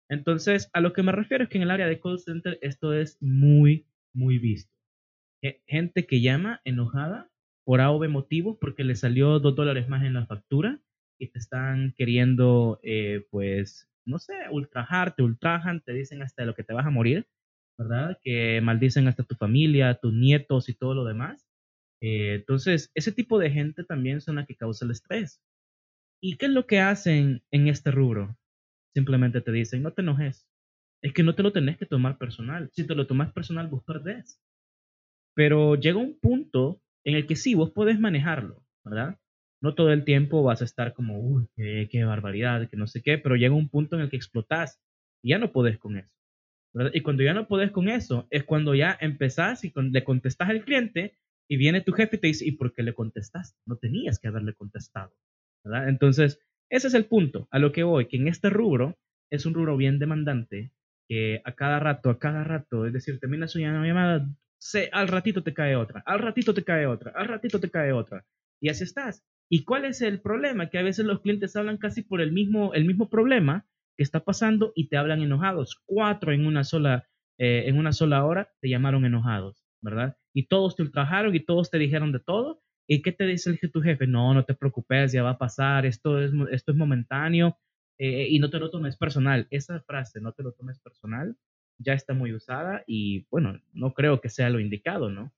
Entonces, 0.09 0.69
a 0.73 0.81
lo 0.81 0.93
que 0.93 1.03
me 1.03 1.11
refiero 1.11 1.43
es 1.43 1.49
que 1.49 1.57
en 1.57 1.63
el 1.63 1.71
área 1.71 1.87
de 1.87 1.99
call 1.99 2.19
center 2.19 2.59
esto 2.61 2.93
es 2.93 3.17
muy, 3.21 3.87
muy 4.13 4.37
visto. 4.39 4.71
Gente 5.67 6.07
que 6.07 6.21
llama 6.21 6.61
enojada 6.65 7.29
por 7.65 7.81
A 7.81 7.91
o 7.91 8.09
motivos 8.09 8.57
porque 8.59 8.83
le 8.83 8.95
salió 8.95 9.39
dos 9.39 9.55
dólares 9.55 9.87
más 9.89 10.03
en 10.03 10.13
la 10.13 10.25
factura 10.25 10.79
y 11.19 11.27
te 11.27 11.39
están 11.39 11.93
queriendo, 11.97 12.79
eh, 12.83 13.25
pues, 13.31 13.87
no 14.05 14.19
sé, 14.19 14.33
ultrajar, 14.51 15.15
te 15.15 15.23
ultrajan, 15.23 15.81
te 15.81 15.93
dicen 15.93 16.21
hasta 16.21 16.43
de 16.43 16.47
lo 16.47 16.55
que 16.55 16.63
te 16.63 16.73
vas 16.73 16.85
a 16.85 16.89
morir, 16.91 17.27
¿verdad? 17.77 18.17
Que 18.23 18.59
maldicen 18.61 19.07
hasta 19.07 19.23
tu 19.23 19.35
familia, 19.35 19.95
tus 19.95 20.13
nietos 20.13 20.69
y 20.69 20.73
todo 20.73 20.93
lo 20.95 21.05
demás. 21.05 21.47
Eh, 22.01 22.35
entonces, 22.35 22.91
ese 22.95 23.11
tipo 23.11 23.39
de 23.39 23.51
gente 23.51 23.83
también 23.83 24.21
son 24.21 24.35
las 24.37 24.47
que 24.47 24.55
causa 24.55 24.85
el 24.85 24.91
estrés. 24.91 25.41
¿Y 26.27 26.37
qué 26.37 26.47
es 26.47 26.51
lo 26.53 26.65
que 26.65 26.79
hacen 26.79 27.43
en 27.51 27.67
este 27.67 27.91
rubro? 27.91 28.35
Simplemente 28.95 29.41
te 29.41 29.51
dicen, 29.51 29.83
no 29.83 29.93
te 29.93 30.01
enojes. 30.01 30.49
Es 31.03 31.13
que 31.13 31.21
no 31.21 31.35
te 31.35 31.43
lo 31.43 31.53
tenés 31.53 31.77
que 31.77 31.85
tomar 31.85 32.17
personal. 32.17 32.71
Si 32.73 32.87
te 32.87 32.95
lo 32.95 33.05
tomas 33.05 33.31
personal, 33.31 33.67
vos 33.67 33.83
perdés. 33.83 34.41
Pero 35.35 35.75
llega 35.75 35.99
un 35.99 36.19
punto 36.19 36.81
en 37.03 37.13
el 37.13 37.27
que 37.27 37.35
sí, 37.35 37.53
vos 37.53 37.69
podés 37.69 37.99
manejarlo, 37.99 38.65
¿verdad? 38.83 39.19
No 39.61 39.75
todo 39.75 39.93
el 39.93 40.03
tiempo 40.03 40.41
vas 40.41 40.63
a 40.63 40.65
estar 40.65 40.95
como, 40.95 41.19
uy, 41.19 41.47
qué, 41.55 42.03
barbaridad, 42.05 42.67
que 42.71 42.75
no 42.75 42.87
sé 42.87 43.03
qué, 43.03 43.19
pero 43.19 43.35
llega 43.35 43.53
un 43.53 43.69
punto 43.69 43.95
en 43.95 44.01
el 44.01 44.09
que 44.09 44.17
explotás 44.17 44.81
y 45.23 45.29
ya 45.29 45.37
no 45.37 45.51
podés 45.51 45.77
con 45.77 45.95
eso. 45.95 46.09
Y 46.91 47.01
cuando 47.01 47.21
ya 47.21 47.35
no 47.35 47.47
podés 47.47 47.69
con 47.69 47.87
eso, 47.87 48.25
es 48.31 48.45
cuando 48.45 48.73
ya 48.73 48.97
empezás 48.99 49.63
y 49.63 49.71
le 49.75 50.03
contestás 50.03 50.49
al 50.49 50.65
cliente 50.65 51.19
y 51.47 51.57
viene 51.57 51.81
tu 51.81 51.91
jefe 51.91 52.15
y 52.15 52.19
te 52.19 52.27
dice, 52.29 52.47
¿y 52.47 52.53
por 52.53 52.73
qué 52.73 52.81
le 52.81 52.95
contestaste? 52.95 53.59
No 53.67 53.75
tenías 53.75 54.17
que 54.17 54.27
haberle 54.27 54.55
contestado. 54.55 55.13
Entonces, 55.87 56.39
ese 56.69 56.87
es 56.87 56.93
el 56.93 57.05
punto 57.05 57.47
a 57.51 57.59
lo 57.59 57.71
que 57.71 57.83
voy, 57.83 58.07
que 58.07 58.17
en 58.17 58.27
este 58.27 58.49
rubro 58.49 58.97
es 59.29 59.45
un 59.45 59.53
rubro 59.53 59.77
bien 59.77 59.99
demandante, 59.99 60.71
que 61.07 61.41
a 61.45 61.53
cada 61.53 61.79
rato, 61.79 62.09
a 62.09 62.19
cada 62.19 62.43
rato, 62.43 62.85
es 62.85 62.93
decir, 62.93 63.19
terminas 63.19 63.55
una 63.55 63.85
llamada, 63.85 64.27
se, 64.57 64.89
al 64.91 65.07
ratito 65.07 65.43
te 65.43 65.53
cae 65.53 65.75
otra, 65.75 66.03
al 66.05 66.19
ratito 66.19 66.53
te 66.53 66.63
cae 66.63 66.85
otra, 66.87 67.11
al 67.15 67.27
ratito 67.27 67.59
te 67.59 67.69
cae 67.69 67.91
otra, 67.91 68.25
y 68.59 68.69
así 68.69 68.83
estás. 68.83 69.23
¿Y 69.49 69.63
cuál 69.63 69.85
es 69.85 70.01
el 70.01 70.21
problema? 70.21 70.69
Que 70.69 70.79
a 70.79 70.83
veces 70.83 71.05
los 71.05 71.21
clientes 71.21 71.55
hablan 71.55 71.77
casi 71.77 72.01
por 72.01 72.21
el 72.21 72.31
mismo, 72.31 72.73
el 72.73 72.85
mismo 72.85 73.09
problema 73.09 73.67
que 73.95 74.03
está 74.03 74.23
pasando 74.23 74.73
y 74.75 74.89
te 74.89 74.97
hablan 74.97 75.21
enojados. 75.21 75.81
Cuatro 75.85 76.33
en 76.33 76.47
una 76.47 76.63
sola, 76.63 77.07
eh, 77.37 77.63
en 77.67 77.77
una 77.77 77.93
sola 77.93 78.25
hora 78.25 78.49
te 78.59 78.69
llamaron 78.69 79.05
enojados, 79.05 79.63
¿verdad? 79.81 80.17
Y 80.33 80.47
todos 80.47 80.75
te 80.75 80.81
ultrajaron 80.81 81.35
y 81.35 81.39
todos 81.45 81.69
te 81.69 81.77
dijeron 81.77 82.11
de 82.11 82.19
todo 82.19 82.63
¿Y 82.87 83.01
qué 83.01 83.11
te 83.11 83.25
dice 83.25 83.49
el, 83.49 83.71
tu 83.71 83.81
jefe? 83.81 84.07
No, 84.07 84.33
no 84.33 84.45
te 84.45 84.53
preocupes, 84.53 85.11
ya 85.11 85.23
va 85.23 85.31
a 85.31 85.37
pasar, 85.37 85.85
esto 85.85 86.21
es, 86.21 86.31
esto 86.51 86.71
es 86.71 86.77
momentáneo 86.77 87.57
eh, 87.97 88.27
y 88.29 88.39
no 88.39 88.49
te 88.49 88.59
lo 88.59 88.69
tomes 88.69 88.97
personal. 88.97 89.47
Esa 89.49 89.79
frase, 89.81 90.21
no 90.21 90.33
te 90.33 90.43
lo 90.43 90.51
tomes 90.51 90.79
personal, 90.79 91.35
ya 91.77 91.93
está 91.93 92.13
muy 92.13 92.33
usada 92.33 92.83
y 92.87 93.25
bueno, 93.31 93.59
no 93.73 93.93
creo 93.93 94.21
que 94.21 94.29
sea 94.29 94.49
lo 94.49 94.59
indicado, 94.59 95.09
¿no? 95.09 95.33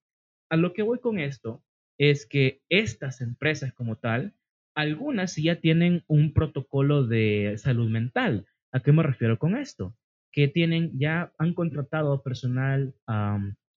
A 0.50 0.58
lo 0.58 0.74
que 0.74 0.82
voy 0.82 1.00
con 1.00 1.20
esto 1.20 1.64
es 1.98 2.26
que 2.26 2.62
estas 2.70 3.22
empresas 3.22 3.74
como 3.74 3.98
tal, 3.98 4.34
algunas 4.76 5.36
ya 5.36 5.60
tienen 5.60 6.04
un 6.08 6.34
protocolo 6.34 7.06
de 7.06 7.56
salud 7.58 7.90
mental. 7.90 8.46
¿A 8.72 8.82
qué 8.82 8.92
me 8.92 9.04
refiero 9.04 9.40
con 9.40 9.58
esto? 9.58 9.96
Que 10.32 10.48
tienen, 10.48 11.00
ya 11.00 11.34
han 11.40 11.54
contratado 11.54 12.22
personal 12.22 12.94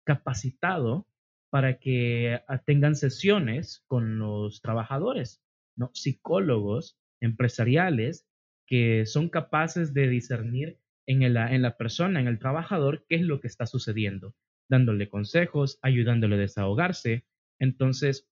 capacitado 0.04 1.06
para 1.50 1.78
que 1.78 2.40
tengan 2.66 2.94
sesiones 2.94 3.84
con 3.86 4.18
los 4.18 4.60
trabajadores, 4.60 5.42
¿no? 5.76 5.90
psicólogos 5.94 6.98
empresariales 7.20 8.26
que 8.66 9.06
son 9.06 9.28
capaces 9.28 9.94
de 9.94 10.08
discernir 10.08 10.78
en, 11.06 11.22
en 11.22 11.62
la 11.62 11.76
persona, 11.78 12.20
en 12.20 12.28
el 12.28 12.38
trabajador, 12.38 13.06
qué 13.08 13.16
es 13.16 13.22
lo 13.22 13.40
que 13.40 13.46
está 13.46 13.66
sucediendo, 13.66 14.34
dándole 14.68 15.08
consejos, 15.08 15.78
ayudándole 15.80 16.34
a 16.34 16.38
desahogarse. 16.38 17.24
Entonces, 17.58 18.28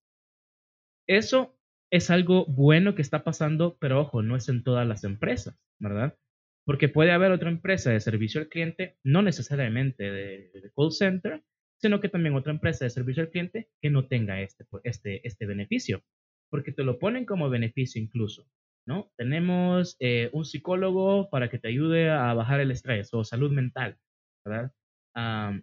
eso 1.08 1.58
es 1.90 2.11
algo 2.11 2.44
bueno 2.46 2.94
que 2.94 3.02
está 3.02 3.25
pasando, 3.25 3.78
pero 3.80 4.00
ojo, 4.00 4.23
no 4.23 4.37
es 4.37 4.49
en 4.49 4.62
todas 4.62 4.87
las 4.87 5.04
empresas, 5.04 5.58
¿verdad? 5.78 6.18
Porque 6.64 6.88
puede 6.88 7.12
haber 7.12 7.32
otra 7.32 7.49
empresa 7.49 7.90
de 7.90 8.00
servicio 8.00 8.40
al 8.40 8.49
cliente, 8.49 8.99
no 9.04 9.23
necesariamente 9.23 10.11
de, 10.11 10.50
de 10.52 10.73
call 10.76 10.92
center, 10.92 11.44
sino 11.78 12.00
que 12.00 12.09
también 12.09 12.35
otra 12.35 12.52
empresa 12.52 12.85
de 12.85 12.90
servicio 12.90 13.23
al 13.23 13.30
cliente 13.30 13.68
que 13.80 13.90
no 13.90 14.06
tenga 14.06 14.40
este, 14.40 14.64
este, 14.85 15.26
este 15.26 15.47
beneficio, 15.47 16.02
porque 16.50 16.73
te 16.73 16.85
lo 16.85 16.99
ponen 16.99 17.25
como 17.25 17.50
beneficio 17.50 18.00
incluso, 18.00 18.49
¿no? 18.87 19.11
Tenemos 19.16 19.97
eh, 20.00 20.30
un 20.33 20.45
psicólogo 20.45 21.28
para 21.30 21.50
que 21.50 21.59
te 21.59 21.68
ayude 21.68 22.11
a 22.11 22.33
bajar 22.35 22.61
el 22.61 22.71
estrés 22.71 23.12
o 23.12 23.25
salud 23.25 23.50
mental, 23.50 23.99
¿verdad? 24.45 24.73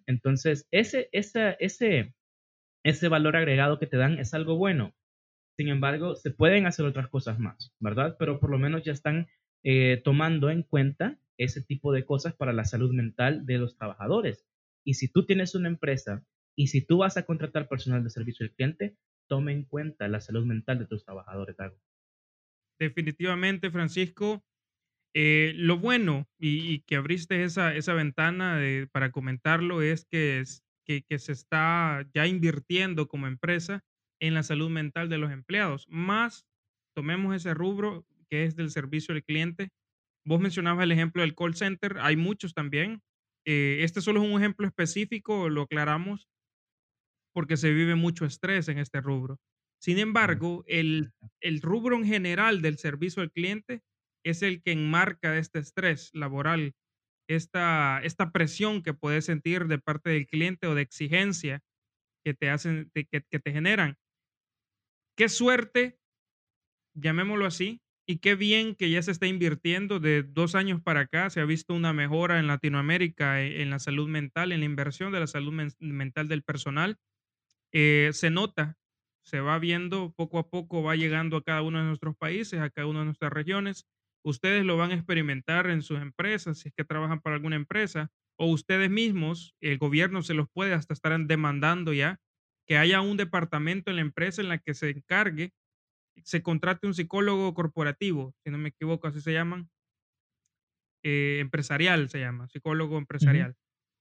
entonces, 0.07 0.67
ese, 0.71 1.09
ese, 1.11 1.55
ese, 1.59 2.15
ese 2.83 3.07
valor 3.07 3.35
agregado 3.35 3.77
que 3.77 3.85
te 3.85 3.97
dan 3.97 4.17
es 4.17 4.33
algo 4.33 4.57
bueno. 4.57 4.95
Sin 5.57 5.67
embargo, 5.67 6.15
se 6.15 6.31
pueden 6.31 6.65
hacer 6.65 6.85
otras 6.85 7.07
cosas 7.07 7.37
más, 7.37 7.71
¿verdad? 7.79 8.15
Pero 8.17 8.39
por 8.39 8.49
lo 8.49 8.57
menos 8.57 8.83
ya 8.83 8.91
están 8.91 9.27
eh, 9.63 10.01
tomando 10.03 10.49
en 10.49 10.63
cuenta 10.63 11.19
ese 11.37 11.61
tipo 11.61 11.91
de 11.91 12.03
cosas 12.03 12.33
para 12.33 12.51
la 12.51 12.65
salud 12.65 12.91
mental 12.93 13.45
de 13.45 13.59
los 13.59 13.77
trabajadores. 13.77 14.43
Y 14.83 14.95
si 14.95 15.07
tú 15.07 15.25
tienes 15.25 15.55
una 15.55 15.69
empresa 15.69 16.23
y 16.55 16.67
si 16.67 16.81
tú 16.81 16.99
vas 16.99 17.17
a 17.17 17.25
contratar 17.25 17.67
personal 17.67 18.03
de 18.03 18.09
servicio 18.09 18.45
al 18.45 18.51
cliente, 18.51 18.97
tome 19.27 19.53
en 19.53 19.63
cuenta 19.63 20.07
la 20.07 20.21
salud 20.21 20.45
mental 20.45 20.79
de 20.79 20.85
tus 20.85 21.03
trabajadores, 21.03 21.55
Definitivamente, 22.79 23.71
Francisco. 23.71 24.43
Eh, 25.15 25.53
lo 25.55 25.77
bueno 25.77 26.27
y, 26.39 26.79
que 26.81 26.95
abriste 26.95 27.43
esa, 27.43 27.75
esa 27.75 27.93
ventana 27.93 28.59
para 28.91 29.11
comentarlo 29.11 29.83
es 29.83 30.05
que, 30.05 30.39
es 30.39 30.63
que, 30.85 31.03
que, 31.03 31.19
se 31.19 31.31
está 31.33 32.03
ya 32.15 32.25
invirtiendo 32.25 33.07
como 33.07 33.27
empresa 33.27 33.83
en 34.19 34.33
la 34.33 34.41
salud 34.41 34.69
mental 34.69 35.09
de 35.09 35.19
los 35.19 35.31
empleados. 35.31 35.85
Más, 35.87 36.47
tomemos 36.95 37.35
ese 37.35 37.53
rubro 37.53 38.05
que 38.27 38.45
es 38.45 38.55
del 38.55 38.71
servicio 38.71 39.13
al 39.13 39.23
cliente. 39.23 39.69
Vos 40.25 40.41
mencionabas 40.41 40.83
el 40.83 40.91
ejemplo 40.91 41.21
del 41.21 41.35
call 41.35 41.55
center, 41.55 41.97
hay 41.99 42.15
muchos 42.15 42.53
también 42.53 43.01
eh, 43.45 43.79
este 43.81 44.01
solo 44.01 44.21
es 44.21 44.29
un 44.29 44.39
ejemplo 44.39 44.67
específico, 44.67 45.49
lo 45.49 45.63
aclaramos, 45.63 46.27
porque 47.33 47.57
se 47.57 47.73
vive 47.73 47.95
mucho 47.95 48.25
estrés 48.25 48.67
en 48.67 48.77
este 48.77 49.01
rubro. 49.01 49.39
Sin 49.81 49.99
embargo, 49.99 50.63
el, 50.67 51.11
el 51.41 51.61
rubro 51.61 51.97
en 51.97 52.05
general 52.05 52.61
del 52.61 52.77
servicio 52.77 53.21
al 53.21 53.31
cliente 53.31 53.81
es 54.23 54.41
el 54.41 54.61
que 54.61 54.71
enmarca 54.71 55.37
este 55.37 55.59
estrés 55.59 56.09
laboral, 56.13 56.73
esta, 57.27 57.99
esta 58.03 58.31
presión 58.31 58.81
que 58.81 58.93
puedes 58.93 59.25
sentir 59.25 59.67
de 59.67 59.79
parte 59.79 60.09
del 60.09 60.27
cliente 60.27 60.67
o 60.67 60.75
de 60.75 60.83
exigencia 60.83 61.61
que 62.23 62.33
te 62.33 62.49
hacen, 62.49 62.91
que, 62.93 63.05
que 63.05 63.39
te 63.39 63.51
generan. 63.51 63.97
Qué 65.17 65.27
suerte, 65.29 65.99
llamémoslo 66.95 67.45
así, 67.45 67.82
y 68.05 68.17
qué 68.17 68.35
bien 68.35 68.75
que 68.75 68.89
ya 68.89 69.01
se 69.01 69.11
está 69.11 69.27
invirtiendo 69.27 69.99
de 69.99 70.23
dos 70.23 70.55
años 70.55 70.81
para 70.81 71.01
acá. 71.01 71.29
Se 71.29 71.39
ha 71.39 71.45
visto 71.45 71.73
una 71.73 71.93
mejora 71.93 72.39
en 72.39 72.47
Latinoamérica 72.47 73.41
eh, 73.41 73.61
en 73.61 73.69
la 73.69 73.79
salud 73.79 74.09
mental, 74.09 74.51
en 74.51 74.59
la 74.59 74.65
inversión 74.65 75.11
de 75.13 75.19
la 75.21 75.27
salud 75.27 75.53
mental 75.79 76.27
del 76.27 76.43
personal. 76.43 76.97
Eh, 77.71 78.09
se 78.13 78.29
nota, 78.29 78.77
se 79.23 79.39
va 79.39 79.57
viendo 79.59 80.13
poco 80.15 80.37
a 80.39 80.49
poco, 80.49 80.83
va 80.83 80.95
llegando 80.95 81.37
a 81.37 81.43
cada 81.43 81.61
uno 81.61 81.79
de 81.79 81.85
nuestros 81.85 82.15
países, 82.17 82.59
a 82.59 82.69
cada 82.69 82.87
una 82.87 82.99
de 82.99 83.05
nuestras 83.05 83.31
regiones. 83.31 83.87
Ustedes 84.23 84.65
lo 84.65 84.77
van 84.77 84.91
a 84.91 84.95
experimentar 84.95 85.69
en 85.69 85.81
sus 85.81 86.01
empresas, 86.01 86.59
si 86.59 86.69
es 86.69 86.73
que 86.75 86.83
trabajan 86.85 87.21
para 87.21 87.35
alguna 87.35 87.55
empresa, 87.55 88.11
o 88.37 88.47
ustedes 88.47 88.89
mismos, 88.89 89.55
el 89.61 89.77
gobierno 89.77 90.23
se 90.23 90.33
los 90.33 90.47
puede 90.51 90.73
hasta 90.73 90.93
estar 90.93 91.17
demandando 91.25 91.93
ya 91.93 92.19
que 92.67 92.77
haya 92.77 93.01
un 93.01 93.17
departamento 93.17 93.89
en 93.91 93.97
la 93.97 94.01
empresa 94.01 94.41
en 94.41 94.49
la 94.49 94.57
que 94.57 94.73
se 94.73 94.89
encargue 94.89 95.53
se 96.23 96.43
contrate 96.43 96.87
un 96.87 96.93
psicólogo 96.93 97.53
corporativo, 97.53 98.35
si 98.43 98.51
no 98.51 98.57
me 98.57 98.69
equivoco, 98.69 99.07
así 99.07 99.21
se 99.21 99.33
llaman. 99.33 99.69
Eh, 101.03 101.39
empresarial 101.39 102.09
se 102.09 102.19
llama, 102.19 102.47
psicólogo 102.47 102.97
empresarial. 102.97 103.55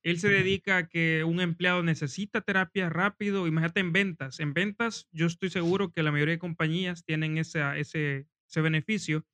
Él 0.04 0.18
se 0.18 0.28
dedica 0.28 0.78
a 0.78 0.88
que 0.88 1.24
un 1.24 1.40
empleado 1.40 1.82
necesita 1.82 2.40
terapia 2.40 2.90
rápido. 2.90 3.46
Imagínate 3.46 3.80
en 3.80 3.92
ventas. 3.92 4.40
En 4.40 4.52
ventas, 4.52 5.08
yo 5.12 5.26
estoy 5.26 5.50
seguro 5.50 5.92
que 5.92 6.02
la 6.02 6.12
mayoría 6.12 6.34
de 6.34 6.40
compañías 6.40 7.04
tienen 7.04 7.38
ese, 7.38 7.60
ese 7.78 8.26
beneficio 8.56 9.24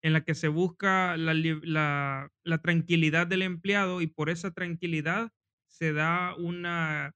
en 0.00 0.12
la 0.12 0.24
que 0.24 0.34
se 0.34 0.48
busca 0.48 1.16
la, 1.16 1.34
la, 1.34 2.30
la 2.44 2.58
tranquilidad 2.58 3.26
del 3.26 3.42
empleado 3.42 4.00
y 4.00 4.08
por 4.08 4.30
esa 4.30 4.50
tranquilidad 4.50 5.30
se 5.68 5.92
da 5.92 6.34
una 6.36 7.14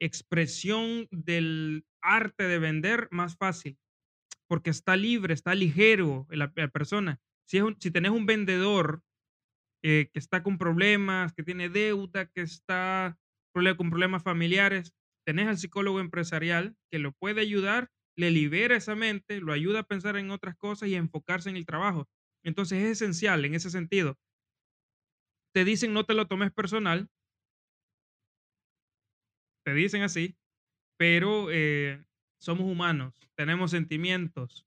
expresión 0.00 1.06
del 1.10 1.84
arte 2.00 2.44
de 2.44 2.58
vender 2.58 3.08
más 3.10 3.36
fácil, 3.36 3.78
porque 4.50 4.70
está 4.70 4.96
libre, 4.96 5.32
está 5.32 5.54
ligero 5.54 6.26
la, 6.28 6.50
persona. 6.50 7.20
Si, 7.48 7.58
es 7.58 7.64
si 7.78 7.92
tenés 7.92 8.10
un 8.10 8.26
vendedor 8.26 9.00
eh, 9.84 10.10
que 10.12 10.18
está 10.18 10.42
con 10.42 10.58
problemas, 10.58 11.32
que 11.32 11.44
tiene 11.44 11.68
deuda, 11.68 12.26
que 12.26 12.40
está 12.40 13.16
con 13.54 13.90
problemas 13.90 14.24
familiares, 14.24 14.92
tenés 15.24 15.46
al 15.46 15.56
psicólogo 15.56 16.00
empresarial 16.00 16.74
que 16.90 16.98
lo 16.98 17.12
puede 17.12 17.40
ayudar, 17.40 17.92
le 18.16 18.32
libera 18.32 18.74
esa 18.74 18.96
mente, 18.96 19.40
lo 19.40 19.52
ayuda 19.52 19.80
a 19.80 19.86
pensar 19.86 20.16
en 20.16 20.32
otras 20.32 20.56
cosas 20.56 20.88
y 20.88 20.96
a 20.96 20.98
enfocarse 20.98 21.48
en 21.48 21.56
el 21.56 21.64
trabajo. 21.64 22.08
Entonces 22.42 22.82
es 22.82 23.00
esencial 23.00 23.44
en 23.44 23.54
ese 23.54 23.70
sentido. 23.70 24.18
Te 25.54 25.64
dicen 25.64 25.92
no 25.92 26.02
te 26.02 26.14
lo 26.14 26.26
tomes 26.26 26.50
personal, 26.50 27.08
te 29.64 29.74
dicen 29.74 30.02
así, 30.02 30.36
pero 30.98 31.52
eh, 31.52 32.04
somos 32.40 32.66
humanos, 32.66 33.14
tenemos 33.34 33.70
sentimientos, 33.70 34.66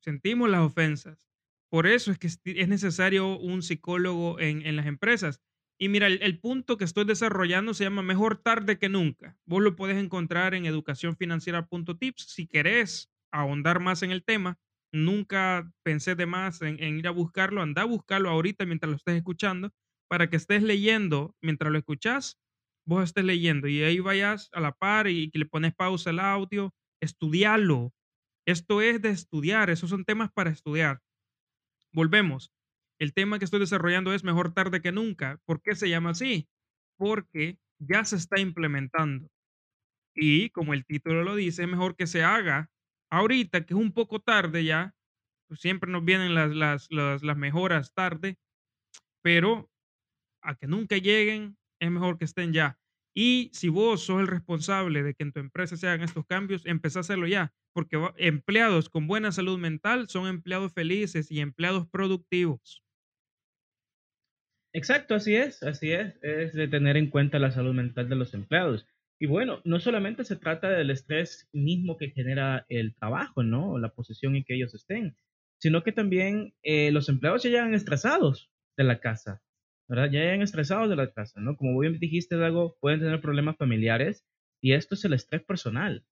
sentimos 0.00 0.48
las 0.50 0.60
ofensas. 0.60 1.28
Por 1.70 1.86
eso 1.86 2.10
es 2.10 2.18
que 2.18 2.26
es 2.26 2.68
necesario 2.68 3.36
un 3.38 3.62
psicólogo 3.62 4.40
en, 4.40 4.66
en 4.66 4.74
las 4.74 4.86
empresas. 4.86 5.40
Y 5.82 5.88
mira, 5.88 6.08
el, 6.08 6.38
punto 6.38 6.76
que 6.76 6.84
estoy 6.84 7.06
desarrollando 7.06 7.72
se 7.72 7.84
llama 7.84 8.02
Mejor 8.02 8.36
tarde 8.36 8.78
que 8.78 8.90
nunca. 8.90 9.38
Vos 9.46 9.62
lo 9.62 9.76
puedes 9.76 9.96
encontrar 9.96 10.54
en 10.54 10.66
educacionfinanciera.tips. 10.66 12.22
Si 12.24 12.46
querés 12.46 13.10
ahondar 13.30 13.80
más 13.80 14.02
en 14.02 14.10
el 14.10 14.22
tema, 14.22 14.58
nunca 14.92 15.72
pensé 15.82 16.16
de 16.16 16.26
más 16.26 16.60
en, 16.60 16.82
ir 16.82 17.08
a 17.08 17.12
buscarlo. 17.12 17.62
Anda 17.62 17.82
a 17.82 17.86
buscarlo 17.86 18.28
ahorita 18.28 18.66
mientras 18.66 18.90
lo 18.90 18.96
estés 18.96 19.16
escuchando 19.16 19.72
para 20.06 20.28
que 20.28 20.36
estés 20.36 20.62
leyendo 20.62 21.34
mientras 21.40 21.72
lo 21.72 21.78
escuchás, 21.78 22.38
vos 22.86 23.04
estés 23.04 23.24
leyendo 23.24 23.68
y 23.68 23.82
ahí 23.82 24.00
vayas 24.00 24.48
a 24.52 24.60
la 24.60 24.72
par 24.72 25.06
y, 25.08 25.30
que 25.30 25.38
le 25.38 25.46
pones 25.46 25.74
pausa 25.74 26.10
al 26.10 26.20
audio, 26.20 26.74
estudiarlo. 27.00 27.92
Esto 28.46 28.80
es 28.80 29.00
de 29.02 29.10
estudiar, 29.10 29.70
esos 29.70 29.90
son 29.90 30.04
temas 30.04 30.30
para 30.32 30.50
estudiar. 30.50 31.00
Volvemos. 31.92 32.52
El 32.98 33.14
tema 33.14 33.38
que 33.38 33.44
estoy 33.44 33.60
desarrollando 33.60 34.12
es 34.12 34.24
mejor 34.24 34.52
tarde 34.52 34.82
que 34.82 34.92
nunca. 34.92 35.40
¿Por 35.46 35.62
qué 35.62 35.74
se 35.74 35.88
llama 35.88 36.10
así? 36.10 36.48
Porque 36.98 37.58
ya 37.78 38.04
se 38.04 38.16
está 38.16 38.38
implementando. 38.40 39.30
Y 40.14 40.50
como 40.50 40.74
el 40.74 40.84
título 40.84 41.22
lo 41.22 41.34
dice, 41.34 41.66
mejor 41.66 41.96
que 41.96 42.06
se 42.06 42.22
haga 42.22 42.70
ahorita, 43.10 43.64
que 43.64 43.74
es 43.74 43.80
un 43.80 43.92
poco 43.92 44.20
tarde 44.20 44.64
ya. 44.64 44.94
Pues 45.48 45.60
siempre 45.60 45.90
nos 45.90 46.04
vienen 46.04 46.34
las, 46.34 46.54
las, 46.54 46.90
las, 46.90 47.36
mejoras 47.36 47.92
tarde, 47.92 48.38
pero 49.20 49.68
a 50.42 50.54
que 50.54 50.68
nunca 50.68 50.96
lleguen, 50.96 51.58
es 51.80 51.90
mejor 51.90 52.18
que 52.18 52.24
estén 52.24 52.52
ya. 52.52 52.78
Y 53.14 53.50
si 53.52 53.68
vos 53.68 54.02
sos 54.02 54.20
el 54.20 54.28
responsable 54.28 55.02
de 55.02 55.14
que 55.14 55.24
en 55.24 55.32
tu 55.32 55.40
empresa 55.40 55.76
se 55.76 55.88
hagan 55.88 56.02
estos 56.02 56.24
cambios, 56.26 56.64
empezá 56.66 57.00
a 57.00 57.02
hacerlo 57.02 57.26
ya, 57.26 57.52
porque 57.72 57.98
empleados 58.16 58.88
con 58.88 59.08
buena 59.08 59.32
salud 59.32 59.58
mental 59.58 60.08
son 60.08 60.28
empleados 60.28 60.72
felices 60.72 61.30
y 61.30 61.40
empleados 61.40 61.88
productivos. 61.88 62.84
Exacto, 64.72 65.16
así 65.16 65.34
es, 65.34 65.62
así 65.64 65.90
es, 65.92 66.16
es 66.22 66.52
de 66.52 66.68
tener 66.68 66.96
en 66.96 67.10
cuenta 67.10 67.40
la 67.40 67.50
salud 67.50 67.74
mental 67.74 68.08
de 68.08 68.14
los 68.16 68.34
empleados. 68.34 68.86
Y 69.18 69.26
bueno, 69.26 69.60
no 69.64 69.80
solamente 69.80 70.24
se 70.24 70.36
trata 70.36 70.70
del 70.70 70.90
estrés 70.90 71.48
mismo 71.52 71.96
que 71.96 72.10
genera 72.10 72.64
el 72.68 72.94
trabajo, 72.94 73.42
¿no? 73.42 73.78
La 73.78 73.90
posición 73.92 74.36
en 74.36 74.44
que 74.44 74.54
ellos 74.54 74.74
estén, 74.74 75.16
sino 75.58 75.82
que 75.82 75.92
también 75.92 76.54
eh, 76.62 76.90
los 76.92 77.08
empleados 77.08 77.42
ya 77.42 77.50
llegan 77.50 77.74
estresados 77.74 78.50
de 78.76 78.84
la 78.84 79.00
casa, 79.00 79.42
¿verdad? 79.90 80.08
Ya 80.12 80.20
llegan 80.20 80.42
estresados 80.42 80.88
de 80.88 80.94
la 80.94 81.10
casa, 81.10 81.40
¿no? 81.40 81.56
Como 81.56 81.76
bien 81.80 81.98
dijiste, 81.98 82.36
algo 82.36 82.76
pueden 82.80 83.00
tener 83.00 83.20
problemas 83.20 83.56
familiares 83.56 84.24
y 84.62 84.74
esto 84.74 84.94
es 84.94 85.04
el 85.04 85.14
estrés 85.14 85.42
personal. 85.42 86.06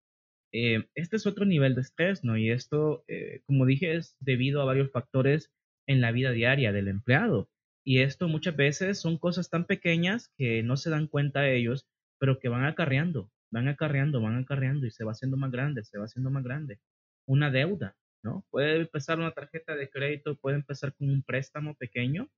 Eh, 0.52 0.88
este 0.96 1.16
es 1.16 1.26
otro 1.28 1.44
nivel 1.44 1.76
de 1.76 1.82
estrés, 1.82 2.24
¿no? 2.24 2.36
Y 2.36 2.50
esto, 2.50 3.04
eh, 3.06 3.42
como 3.46 3.66
dije, 3.66 3.94
es 3.94 4.16
debido 4.18 4.60
a 4.60 4.64
varios 4.64 4.90
factores 4.90 5.52
en 5.86 6.00
la 6.00 6.10
vida 6.10 6.32
diaria 6.32 6.72
del 6.72 6.88
empleado. 6.88 7.50
Y 7.84 8.00
esto 8.00 8.26
muchas 8.26 8.56
veces 8.56 8.98
son 9.00 9.16
cosas 9.16 9.48
tan 9.48 9.64
pequeñas 9.64 10.32
que 10.36 10.64
no 10.64 10.76
se 10.76 10.90
dan 10.90 11.06
cuenta 11.06 11.48
ellos, 11.48 11.86
pero 12.18 12.40
que 12.40 12.48
van 12.48 12.64
acarreando, 12.64 13.30
van 13.52 13.68
acarreando, 13.68 14.20
van 14.20 14.38
acarreando 14.38 14.86
y 14.86 14.90
se 14.90 15.04
va 15.04 15.12
haciendo 15.12 15.36
más 15.36 15.52
grande, 15.52 15.84
se 15.84 15.98
va 15.98 16.06
haciendo 16.06 16.30
más 16.30 16.42
grande. 16.42 16.80
Una 17.26 17.52
deuda, 17.52 17.96
¿no? 18.24 18.44
Puede 18.50 18.76
empezar 18.80 19.20
una 19.20 19.30
tarjeta 19.30 19.76
de 19.76 19.88
crédito, 19.88 20.36
puede 20.36 20.56
empezar 20.56 20.94
con 20.94 21.10
un 21.10 21.22
préstamo 21.22 21.76
pequeño, 21.76 22.28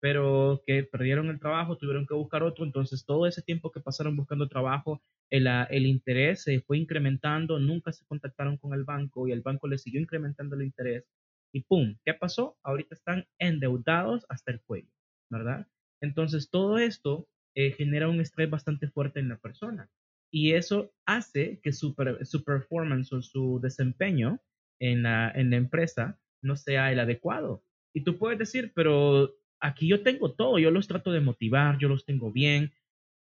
pero 0.00 0.62
que 0.66 0.84
perdieron 0.84 1.28
el 1.28 1.40
trabajo, 1.40 1.76
tuvieron 1.76 2.06
que 2.06 2.14
buscar 2.14 2.42
otro, 2.42 2.64
entonces 2.64 3.04
todo 3.04 3.26
ese 3.26 3.42
tiempo 3.42 3.70
que 3.70 3.80
pasaron 3.80 4.16
buscando 4.16 4.48
trabajo, 4.48 5.02
el, 5.30 5.46
ah, 5.46 5.68
el 5.70 5.86
interés 5.86 6.42
se 6.42 6.60
fue 6.60 6.78
incrementando, 6.78 7.58
nunca 7.58 7.92
se 7.92 8.04
contactaron 8.06 8.56
con 8.56 8.74
el 8.74 8.84
banco 8.84 9.28
y 9.28 9.32
el 9.32 9.42
banco 9.42 9.68
les 9.68 9.82
siguió 9.82 10.00
incrementando 10.00 10.56
el 10.56 10.62
interés 10.62 11.04
y 11.52 11.62
¡pum! 11.62 11.96
¿Qué 12.04 12.14
pasó? 12.14 12.56
Ahorita 12.62 12.94
están 12.94 13.26
endeudados 13.38 14.24
hasta 14.28 14.52
el 14.52 14.60
cuello. 14.62 14.90
¿verdad? 15.30 15.66
Entonces, 16.02 16.50
todo 16.50 16.78
esto 16.78 17.28
eh, 17.54 17.72
genera 17.72 18.08
un 18.08 18.20
estrés 18.20 18.50
bastante 18.50 18.88
fuerte 18.88 19.20
en 19.20 19.28
la 19.28 19.38
persona 19.38 19.88
y 20.30 20.52
eso 20.52 20.92
hace 21.06 21.60
que 21.62 21.72
su, 21.72 21.94
su 22.22 22.44
performance 22.44 23.12
o 23.12 23.22
su 23.22 23.60
desempeño 23.60 24.40
en 24.80 25.02
la, 25.02 25.30
en 25.30 25.50
la 25.50 25.56
empresa 25.56 26.18
no 26.42 26.56
sea 26.56 26.92
el 26.92 27.00
adecuado. 27.00 27.64
Y 27.92 28.04
tú 28.04 28.18
puedes 28.18 28.38
decir, 28.38 28.72
pero 28.74 29.34
aquí 29.60 29.88
yo 29.88 30.02
tengo 30.02 30.32
todo, 30.32 30.58
yo 30.58 30.70
los 30.70 30.88
trato 30.88 31.12
de 31.12 31.20
motivar, 31.20 31.78
yo 31.78 31.88
los 31.88 32.04
tengo 32.04 32.32
bien. 32.32 32.72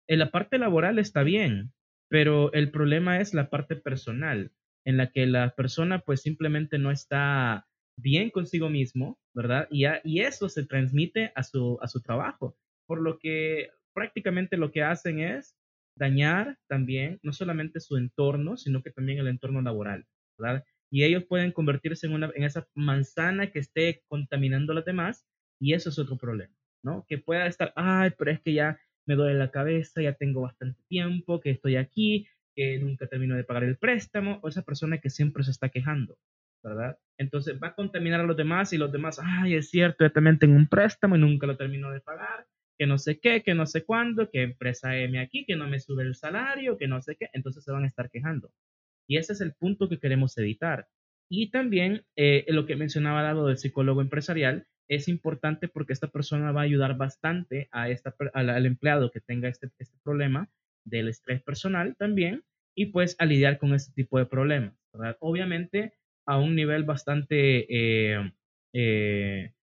En 0.07 0.19
la 0.19 0.31
parte 0.31 0.57
laboral 0.57 0.99
está 0.99 1.23
bien, 1.23 1.73
pero 2.07 2.51
el 2.53 2.71
problema 2.71 3.19
es 3.19 3.33
la 3.33 3.49
parte 3.49 3.75
personal, 3.75 4.51
en 4.85 4.97
la 4.97 5.11
que 5.11 5.25
la 5.27 5.55
persona 5.55 5.99
pues 5.99 6.21
simplemente 6.21 6.77
no 6.77 6.91
está 6.91 7.67
bien 7.97 8.29
consigo 8.29 8.69
mismo, 8.69 9.19
¿verdad? 9.33 9.67
Y, 9.69 9.85
eso 10.21 10.49
se 10.49 10.65
transmite 10.65 11.31
a 11.35 11.43
su, 11.43 11.77
a 11.81 11.87
su 11.87 12.01
trabajo, 12.01 12.57
por 12.85 13.01
lo 13.01 13.19
que 13.19 13.69
prácticamente 13.93 14.57
lo 14.57 14.71
que 14.71 14.83
hacen 14.83 15.19
es 15.19 15.55
dañar 15.95 16.57
también 16.67 17.19
no 17.23 17.33
solamente 17.33 17.79
su 17.81 17.97
entorno, 17.97 18.55
sino 18.57 18.81
que 18.81 18.91
también 18.91 19.19
el 19.19 19.27
entorno 19.27 19.61
laboral, 19.61 20.07
¿verdad? 20.37 20.63
Y 20.89 21.03
ellos 21.03 21.25
pueden 21.25 21.51
convertirse 21.51 22.07
en, 22.07 22.13
una, 22.13 22.31
en 22.33 22.43
esa 22.43 22.67
manzana 22.73 23.51
que 23.51 23.59
esté 23.59 24.01
contaminando 24.07 24.71
a 24.71 24.75
las 24.75 24.85
demás 24.85 25.28
y 25.59 25.73
eso 25.73 25.89
es 25.89 25.99
otro 25.99 26.17
problema, 26.17 26.53
¿no? 26.83 27.05
Que 27.07 27.17
pueda 27.17 27.47
estar, 27.47 27.73
ay, 27.75 28.11
pero 28.17 28.31
es 28.31 28.39
que 28.41 28.53
ya 28.53 28.79
me 29.05 29.15
duele 29.15 29.37
la 29.37 29.51
cabeza, 29.51 30.01
ya 30.01 30.13
tengo 30.13 30.41
bastante 30.41 30.81
tiempo, 30.87 31.41
que 31.41 31.51
estoy 31.51 31.75
aquí, 31.75 32.27
que 32.55 32.79
nunca 32.79 33.07
termino 33.07 33.35
de 33.35 33.43
pagar 33.43 33.63
el 33.63 33.77
préstamo, 33.77 34.39
o 34.41 34.47
esa 34.47 34.61
persona 34.61 34.99
que 34.99 35.09
siempre 35.09 35.43
se 35.43 35.51
está 35.51 35.69
quejando, 35.69 36.17
¿verdad? 36.63 36.97
Entonces 37.17 37.59
va 37.61 37.69
a 37.69 37.75
contaminar 37.75 38.21
a 38.21 38.23
los 38.23 38.37
demás 38.37 38.71
y 38.73 38.77
los 38.77 38.91
demás, 38.91 39.19
ay, 39.21 39.55
es 39.55 39.69
cierto, 39.69 40.05
yo 40.05 40.11
también 40.11 40.39
tengo 40.39 40.55
un 40.55 40.67
préstamo 40.67 41.15
y 41.15 41.19
nunca 41.19 41.47
lo 41.47 41.57
termino 41.57 41.91
de 41.91 42.01
pagar, 42.01 42.45
que 42.77 42.87
no 42.87 42.97
sé 42.97 43.19
qué, 43.19 43.43
que 43.43 43.55
no 43.55 43.65
sé 43.65 43.83
cuándo, 43.83 44.29
que 44.29 44.43
empresa 44.43 44.97
M 44.97 45.19
aquí, 45.19 45.45
que 45.45 45.55
no 45.57 45.67
me 45.67 45.79
sube 45.79 46.03
el 46.03 46.15
salario, 46.15 46.77
que 46.77 46.87
no 46.87 47.01
sé 47.01 47.17
qué, 47.17 47.29
entonces 47.33 47.63
se 47.63 47.71
van 47.71 47.83
a 47.83 47.87
estar 47.87 48.09
quejando. 48.09 48.51
Y 49.07 49.17
ese 49.17 49.33
es 49.33 49.41
el 49.41 49.53
punto 49.53 49.89
que 49.89 49.99
queremos 49.99 50.37
evitar. 50.37 50.87
Y 51.29 51.49
también 51.51 52.05
eh, 52.15 52.45
lo 52.47 52.65
que 52.65 52.75
mencionaba 52.75 53.23
lado 53.23 53.47
del 53.47 53.57
psicólogo 53.57 54.01
empresarial 54.01 54.67
es 54.89 55.07
importante 55.07 55.67
porque 55.67 55.93
esta 55.93 56.07
persona 56.07 56.51
va 56.51 56.61
a 56.61 56.65
ayudar 56.65 56.97
bastante 56.97 57.69
a 57.71 57.89
esta, 57.89 58.13
al, 58.33 58.65
empleado 58.65 59.11
que 59.11 59.21
tenga 59.21 59.47
este, 59.47 59.69
este 59.77 59.97
problema 60.03 60.49
del 60.83 61.07
estrés 61.07 61.41
personal 61.43 61.95
también 61.95 62.43
y 62.75 62.87
pues 62.87 63.15
a 63.19 63.25
lidiar 63.25 63.59
con 63.59 63.73
este 63.73 63.93
tipo 63.93 64.17
de 64.17 64.25
problemas. 64.25 64.73
Obviamente 65.19 65.93
a 66.25 66.37
un 66.37 66.55
nivel 66.55 66.83
bastante, 66.83 67.65
eh, 67.69 68.31
eh, 68.73 69.53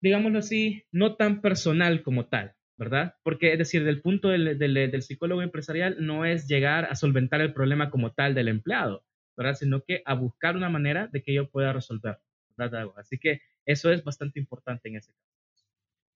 digámoslo 0.00 0.38
así, 0.38 0.84
no 0.92 1.16
tan 1.16 1.40
personal 1.40 2.02
como 2.02 2.26
tal, 2.26 2.54
¿verdad? 2.76 3.14
Porque 3.22 3.52
es 3.52 3.58
decir, 3.58 3.84
del 3.84 4.00
punto 4.00 4.28
del, 4.28 4.58
del, 4.58 5.02
psicólogo 5.02 5.42
empresarial 5.42 5.96
no 5.98 6.24
es 6.24 6.46
llegar 6.46 6.86
a 6.86 6.94
solventar 6.94 7.40
el 7.40 7.52
problema 7.52 7.90
como 7.90 8.12
tal 8.12 8.34
del 8.34 8.48
empleado, 8.48 9.04
¿verdad? 9.36 9.54
Sino 9.54 9.82
que 9.82 10.02
a 10.04 10.14
buscar 10.14 10.56
una 10.56 10.68
manera 10.68 11.08
de 11.08 11.22
que 11.22 11.34
yo 11.34 11.50
pueda 11.50 11.72
resolver, 11.72 12.18
¿verdad? 12.56 12.88
Así 12.96 13.18
que 13.18 13.40
eso 13.70 13.90
es 13.90 14.04
bastante 14.04 14.40
importante 14.40 14.88
en 14.88 14.96
ese 14.96 15.12
caso. 15.12 15.66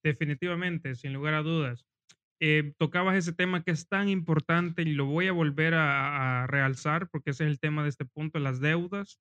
Definitivamente, 0.03 0.95
sin 0.95 1.13
lugar 1.13 1.35
a 1.35 1.43
dudas. 1.43 1.87
Eh, 2.41 2.75
tocabas 2.79 3.17
ese 3.17 3.33
tema 3.33 3.63
que 3.63 3.71
es 3.71 3.89
tan 3.89 4.09
importante 4.09 4.83
y 4.83 4.93
lo 4.93 5.07
voy 5.07 5.29
a 5.29 5.33
volver 5.33 5.75
a, 5.75 6.43
a, 6.43 6.47
realzar 6.47 7.09
porque 7.09 7.31
ese 7.31 7.45
es 7.45 7.51
el 7.51 7.61
tema 7.61 7.85
de 7.85 7.91
este 7.91 8.05
punto, 8.05 8.39
las 8.39 8.61
deudas 8.61 9.21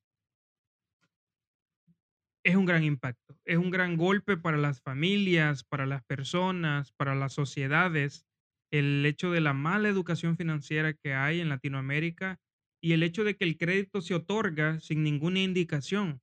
es 2.44 2.56
un 2.56 2.66
gran 2.66 2.84
impacto, 2.84 3.38
es 3.46 3.58
un 3.58 3.72
gran 3.72 3.96
golpe 3.96 4.36
para 4.36 4.58
las 4.58 4.82
familias, 4.82 5.64
para 5.64 5.86
las 5.86 6.04
personas, 6.04 6.92
para 6.92 7.16
las 7.16 7.34
sociedades, 7.34 8.26
el 8.72 9.06
hecho 9.06 9.32
de 9.32 9.42
la 9.42 9.54
mala 9.54 9.88
educación 9.88 10.36
financiera 10.36 10.94
que 10.94 11.14
hay 11.14 11.40
en 11.40 11.50
Latinoamérica 11.50 12.40
y 12.82 12.94
el 12.94 13.04
hecho 13.04 13.24
de 13.24 13.38
que 13.38 13.46
el 13.46 13.58
crédito 13.58 14.02
se 14.02 14.16
otorga 14.16 14.80
sin 14.80 15.04
ninguna 15.04 15.40
indicación. 15.40 16.23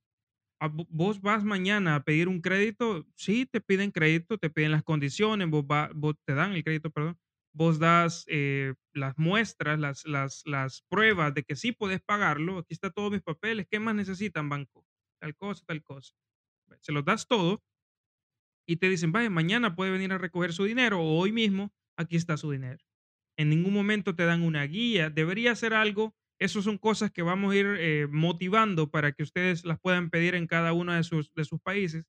Vos 0.69 1.21
vas 1.21 1.43
mañana 1.43 1.95
a 1.95 2.03
pedir 2.03 2.27
un 2.27 2.39
crédito, 2.39 3.07
sí, 3.15 3.47
te 3.47 3.61
piden 3.61 3.89
crédito, 3.89 4.37
te 4.37 4.51
piden 4.51 4.71
las 4.71 4.83
condiciones, 4.83 5.49
vos, 5.49 5.65
te 6.23 6.35
dan 6.35 6.53
el 6.53 6.63
crédito, 6.63 6.91
perdón, 6.91 7.17
vos 7.51 7.79
das 7.79 8.25
eh, 8.27 8.75
las 8.93 9.17
muestras, 9.17 9.79
las, 9.79 10.05
las, 10.05 10.43
las 10.45 10.83
pruebas 10.87 11.33
de 11.33 11.43
que 11.43 11.55
sí 11.55 11.71
puedes 11.71 11.99
pagarlo, 12.01 12.59
aquí 12.59 12.75
está 12.75 12.91
todos 12.91 13.11
mis 13.11 13.23
papeles, 13.23 13.65
¿qué 13.71 13.79
más 13.79 13.95
necesitan, 13.95 14.49
banco? 14.49 14.85
Tal 15.19 15.35
cosa, 15.35 15.63
tal 15.65 15.81
cosa. 15.81 16.13
Se 16.81 16.91
los 16.91 17.05
das 17.05 17.27
todo 17.27 17.63
y 18.67 18.77
te 18.77 18.89
dicen, 18.89 19.11
vaya, 19.11 19.29
mañana 19.29 19.75
puede 19.75 19.91
venir 19.91 20.13
a 20.13 20.17
recoger 20.17 20.53
su 20.53 20.63
dinero 20.65 20.99
o 21.01 21.17
hoy 21.19 21.31
mismo, 21.31 21.73
aquí 21.97 22.15
está 22.15 22.37
su 22.37 22.51
dinero. 22.51 22.83
En 23.37 23.49
ningún 23.49 23.73
momento 23.73 24.15
te 24.15 24.25
dan 24.25 24.43
una 24.43 24.63
guía, 24.63 25.09
debería 25.09 25.55
ser 25.55 25.73
algo 25.73 26.15
esas 26.41 26.63
son 26.63 26.79
cosas 26.79 27.11
que 27.11 27.21
vamos 27.21 27.53
a 27.53 27.55
ir 27.55 27.67
eh, 27.77 28.07
motivando 28.09 28.89
para 28.89 29.11
que 29.11 29.21
ustedes 29.21 29.63
las 29.63 29.79
puedan 29.79 30.09
pedir 30.09 30.33
en 30.33 30.47
cada 30.47 30.73
uno 30.73 30.91
de 30.91 31.03
sus, 31.03 31.29
países. 31.63 32.03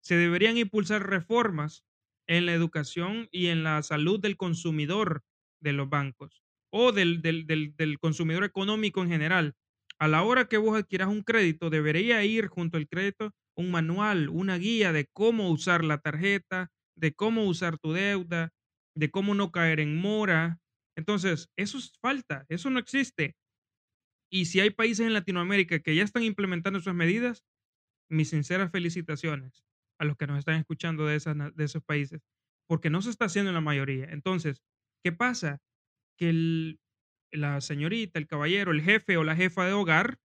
Se 0.00 0.14
deberían 0.14 0.56
impulsar 0.56 1.04
reformas 1.10 1.84
en 2.28 2.46
la 2.46 2.52
educación 2.52 3.28
y 3.32 3.48
en 3.48 3.64
la 3.64 3.82
salud 3.82 4.20
del 4.20 4.36
consumidor 4.36 5.24
de 5.60 5.72
los 5.72 5.90
bancos 5.90 6.44
o 6.70 6.92
del, 6.92 7.20
consumidor 8.00 8.44
económico 8.44 9.02
en 9.02 9.08
general. 9.08 9.56
A 9.98 10.06
la 10.06 10.22
hora 10.22 10.46
que 10.46 10.58
vos 10.58 10.78
adquieras 10.78 11.08
un 11.08 11.22
crédito, 11.22 11.68
debería 11.68 12.24
ir 12.24 12.46
junto 12.46 12.76
al 12.76 12.86
crédito 12.86 13.34
un 13.56 13.72
manual, 13.72 14.28
una 14.28 14.58
guía 14.58 14.92
de 14.92 15.08
cómo 15.12 15.50
usar 15.50 15.82
la 15.82 15.98
tarjeta, 15.98 16.70
de 16.94 17.14
cómo 17.14 17.46
usar 17.46 17.78
tu 17.78 17.92
deuda, 17.92 18.52
de 18.94 19.10
cómo 19.10 19.34
no 19.34 19.50
caer 19.50 19.80
en 19.80 19.96
mora. 19.96 20.60
Entonces, 20.96 21.50
eso 21.56 21.78
es 21.78 21.92
falta, 22.00 22.46
eso 22.48 22.70
no 22.70 22.78
existe. 22.78 23.34
Y 24.32 24.46
si 24.46 24.60
hay 24.60 24.70
países 24.70 25.06
en 25.06 25.12
Latinoamérica 25.12 25.80
que 25.80 25.94
ya 25.94 26.02
están 26.02 26.22
implementando 26.22 26.78
esas 26.78 26.94
medidas, 26.94 27.44
mis 28.08 28.30
sinceras 28.30 28.72
felicitaciones 28.72 29.62
a 29.98 30.06
los 30.06 30.16
que 30.16 30.26
nos 30.26 30.38
están 30.38 30.54
escuchando 30.56 31.04
de, 31.06 31.16
esas, 31.16 31.36
de 31.54 31.64
esos 31.64 31.84
países, 31.84 32.22
porque 32.66 32.88
no 32.88 33.02
se 33.02 33.10
está 33.10 33.26
haciendo 33.26 33.50
en 33.50 33.54
la 33.54 33.60
mayoría. 33.60 34.06
Entonces, 34.06 34.62
¿qué 35.04 35.12
pasa? 35.12 35.60
Que 36.16 36.78
la 37.30 37.60
señorita, 37.60 38.18
el 38.18 38.26
caballero, 38.26 38.72
el 38.72 38.80
jefe 38.80 39.18
o 39.18 39.24
la 39.24 39.36
jefa 39.36 39.66
de 39.66 39.74
hogar 39.74 40.18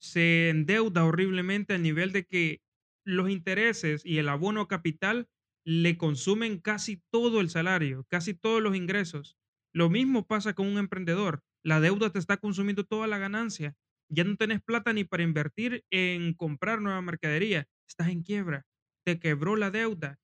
se 0.00 0.48
endeuda 0.48 1.04
horriblemente 1.04 1.74
al 1.74 1.82
nivel 1.82 2.10
de 2.10 2.26
que 2.26 2.62
los 3.06 3.30
intereses 3.30 4.04
y 4.04 4.18
el 4.18 4.28
abono 4.28 4.66
capital 4.66 5.28
le 5.64 5.96
consumen 5.96 6.58
casi 6.58 7.00
todo 7.12 7.40
el 7.40 7.48
salario, 7.48 8.04
casi 8.08 8.34
todos 8.34 8.60
los 8.60 8.74
ingresos. 8.74 9.36
Lo 9.72 9.88
mismo 9.88 10.26
pasa 10.26 10.54
con 10.54 10.66
un 10.66 10.78
emprendedor 10.78 11.44
la 11.64 11.80
deuda 11.80 12.10
te 12.10 12.18
está 12.18 12.36
consumiendo 12.36 12.84
toda 12.84 13.06
la 13.06 13.18
ganancia. 13.18 13.76
Ya 14.10 14.24
no 14.24 14.36
tenés 14.36 14.62
plata 14.62 14.92
ni 14.92 15.04
para 15.04 15.22
invertir 15.22 15.84
en 15.90 16.34
comprar 16.34 16.80
nueva 16.82 17.00
mercadería. 17.02 17.68
Estás 17.88 18.08
en 18.08 18.22
quiebra. 18.22 18.66
Te 19.06 19.18
quebró 19.18 19.56
la 19.56 19.70
deuda. 19.70 20.18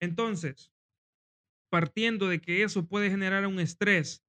Entonces, 0.00 0.72
partiendo 1.70 2.28
de 2.28 2.40
que 2.40 2.62
eso 2.62 2.86
puede 2.88 3.10
generar 3.10 3.46
un 3.46 3.60
estrés 3.60 4.24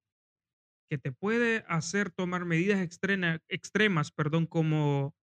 que 0.89 0.97
te 0.97 1.11
puede 1.11 1.63
hacer 1.67 2.09
tomar 2.11 2.45
medidas 2.45 2.81
extremas, 2.81 4.11
perdón, 4.11 4.47
como 4.47 5.15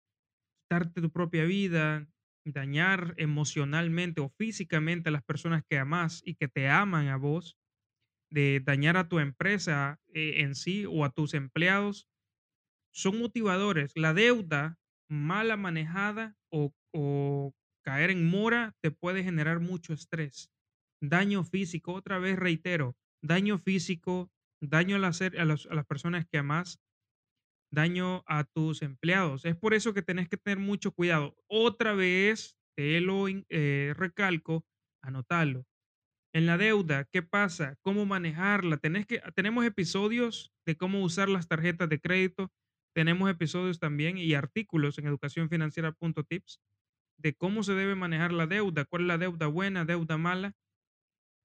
quitarte 0.64 1.00
tu 1.00 1.10
propia 1.10 1.44
vida, 1.44 2.08
dañar 2.44 3.14
emocionalmente 3.16 4.20
o 4.20 4.28
físicamente 4.28 5.08
a 5.08 5.12
las 5.12 5.24
personas 5.24 5.62
que 5.68 5.78
amas 5.78 6.22
y 6.24 6.34
que 6.34 6.48
te 6.48 6.68
aman 6.68 7.08
a 7.08 7.16
vos, 7.16 7.56
de 8.34 8.60
dañar 8.60 8.96
a 8.96 9.08
tu 9.08 9.20
empresa 9.20 10.00
eh, 10.12 10.42
en 10.42 10.56
sí 10.56 10.86
o 10.86 11.04
a 11.04 11.10
tus 11.10 11.34
empleados, 11.34 12.08
son 12.92 13.18
motivadores. 13.20 13.92
La 13.94 14.12
deuda 14.12 14.76
mala 15.08 15.56
manejada 15.56 16.36
o, 16.50 16.74
caer 17.84 18.10
en 18.10 18.26
mora 18.26 18.74
te 18.80 18.90
puede 18.90 19.22
generar 19.22 19.60
mucho 19.60 19.92
estrés, 19.92 20.50
daño 21.02 21.44
físico, 21.44 21.92
otra 21.92 22.18
vez 22.18 22.38
reitero, 22.38 22.96
daño 23.22 23.58
físico, 23.58 24.30
daño 24.60 24.96
a 24.96 24.98
las, 24.98 25.20
a 25.20 25.44
las 25.44 25.86
personas 25.86 26.24
que 26.26 26.38
amas, 26.38 26.80
daño 27.70 28.24
a 28.26 28.44
tus 28.44 28.80
empleados. 28.82 29.44
Es 29.44 29.54
por 29.56 29.74
eso 29.74 29.92
que 29.92 30.02
tenés 30.02 30.28
que 30.28 30.38
tener 30.38 30.58
mucho 30.58 30.92
cuidado. 30.92 31.36
Otra 31.46 31.92
vez, 31.92 32.56
te 32.74 33.00
lo 33.00 33.26
eh, 33.28 33.92
recalco, 33.96 34.64
anótalo. 35.02 35.66
En 36.34 36.46
la 36.46 36.58
deuda, 36.58 37.04
¿qué 37.12 37.22
pasa? 37.22 37.76
¿Cómo 37.80 38.06
manejarla? 38.06 38.76
Tenés 38.78 39.06
que, 39.06 39.22
tenemos 39.36 39.64
episodios 39.64 40.52
de 40.66 40.76
cómo 40.76 41.00
usar 41.04 41.28
las 41.28 41.46
tarjetas 41.46 41.88
de 41.88 42.00
crédito. 42.00 42.50
Tenemos 42.92 43.30
episodios 43.30 43.78
también 43.78 44.18
y 44.18 44.34
artículos 44.34 44.98
en 44.98 45.06
educacionfinanciera.tips 45.06 46.60
de 47.18 47.34
cómo 47.34 47.62
se 47.62 47.74
debe 47.74 47.94
manejar 47.94 48.32
la 48.32 48.48
deuda, 48.48 48.84
cuál 48.84 49.02
es 49.02 49.08
la 49.08 49.18
deuda 49.18 49.46
buena, 49.46 49.84
deuda 49.84 50.18
mala. 50.18 50.56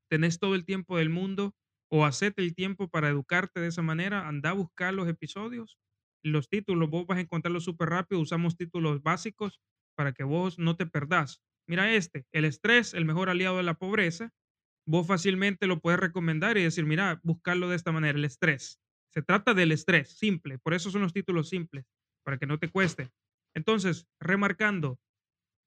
Tenés 0.09 0.39
todo 0.39 0.55
el 0.55 0.65
tiempo 0.65 0.97
del 0.97 1.11
mundo 1.11 1.55
o 1.91 2.03
hacete 2.03 2.41
el 2.41 2.55
tiempo 2.55 2.89
para 2.89 3.09
educarte 3.09 3.59
de 3.59 3.67
esa 3.67 3.83
manera. 3.83 4.27
Anda 4.27 4.49
a 4.49 4.53
buscar 4.53 4.95
los 4.95 5.07
episodios, 5.07 5.77
los 6.23 6.49
títulos, 6.49 6.89
vos 6.89 7.05
vas 7.05 7.19
a 7.19 7.21
encontrarlos 7.21 7.63
súper 7.63 7.89
rápido. 7.89 8.21
Usamos 8.21 8.57
títulos 8.57 9.03
básicos 9.03 9.61
para 9.95 10.13
que 10.13 10.23
vos 10.23 10.57
no 10.57 10.77
te 10.77 10.87
perdás. 10.87 11.43
Mira 11.67 11.93
este, 11.93 12.25
el 12.31 12.45
estrés, 12.45 12.95
el 12.95 13.05
mejor 13.05 13.29
aliado 13.29 13.57
de 13.57 13.63
la 13.63 13.75
pobreza 13.75 14.33
vos 14.89 15.05
fácilmente 15.05 15.67
lo 15.67 15.79
puedes 15.79 15.99
recomendar 15.99 16.57
y 16.57 16.63
decir, 16.63 16.83
mira, 16.83 17.19
buscarlo 17.23 17.69
de 17.69 17.75
esta 17.75 17.91
manera, 17.91 18.17
el 18.17 18.25
estrés. 18.25 18.79
Se 19.13 19.21
trata 19.21 19.53
del 19.53 19.71
estrés, 19.71 20.17
simple. 20.17 20.57
Por 20.57 20.73
eso 20.73 20.89
son 20.89 21.01
los 21.01 21.13
títulos 21.13 21.49
simples, 21.49 21.85
para 22.25 22.39
que 22.39 22.47
no 22.47 22.57
te 22.57 22.69
cueste. 22.69 23.11
Entonces, 23.55 24.07
remarcando, 24.19 24.99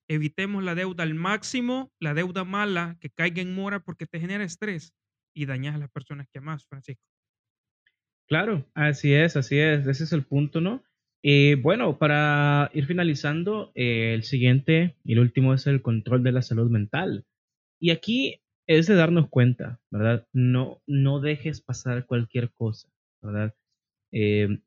evitemos 0.08 0.64
la 0.64 0.74
deuda 0.74 1.04
al 1.04 1.14
máximo, 1.14 1.92
la 2.00 2.14
deuda 2.14 2.42
mala 2.42 2.96
que 3.00 3.10
caiga 3.10 3.40
en 3.40 3.54
mora 3.54 3.80
porque 3.80 4.06
te 4.06 4.18
genera 4.18 4.42
estrés 4.42 4.92
y 5.34 5.46
dañas 5.46 5.76
a 5.76 5.78
las 5.78 5.90
personas 5.90 6.26
que 6.32 6.40
amas, 6.40 6.66
Francisco. 6.66 7.04
Claro, 8.26 8.66
así 8.74 9.14
es, 9.14 9.36
así 9.36 9.58
es. 9.58 9.86
Ese 9.86 10.02
es 10.02 10.12
el 10.12 10.24
punto, 10.24 10.60
¿no? 10.60 10.82
Y 11.22 11.54
bueno, 11.54 11.96
para 11.96 12.70
ir 12.74 12.86
finalizando, 12.86 13.70
eh, 13.76 14.14
el 14.14 14.24
siguiente 14.24 14.96
y 15.04 15.12
el 15.12 15.20
último 15.20 15.54
es 15.54 15.68
el 15.68 15.80
control 15.80 16.24
de 16.24 16.32
la 16.32 16.42
salud 16.42 16.68
mental. 16.68 17.24
Y 17.78 17.90
aquí 17.90 18.41
es 18.66 18.86
de 18.86 18.94
darnos 18.94 19.28
cuenta, 19.28 19.80
¿verdad? 19.90 20.26
No, 20.32 20.82
no 20.86 21.20
dejes 21.20 21.60
pasar 21.60 22.06
cualquier 22.06 22.50
cosa, 22.52 22.88
¿verdad? 23.20 23.54
Eh, 24.12 24.60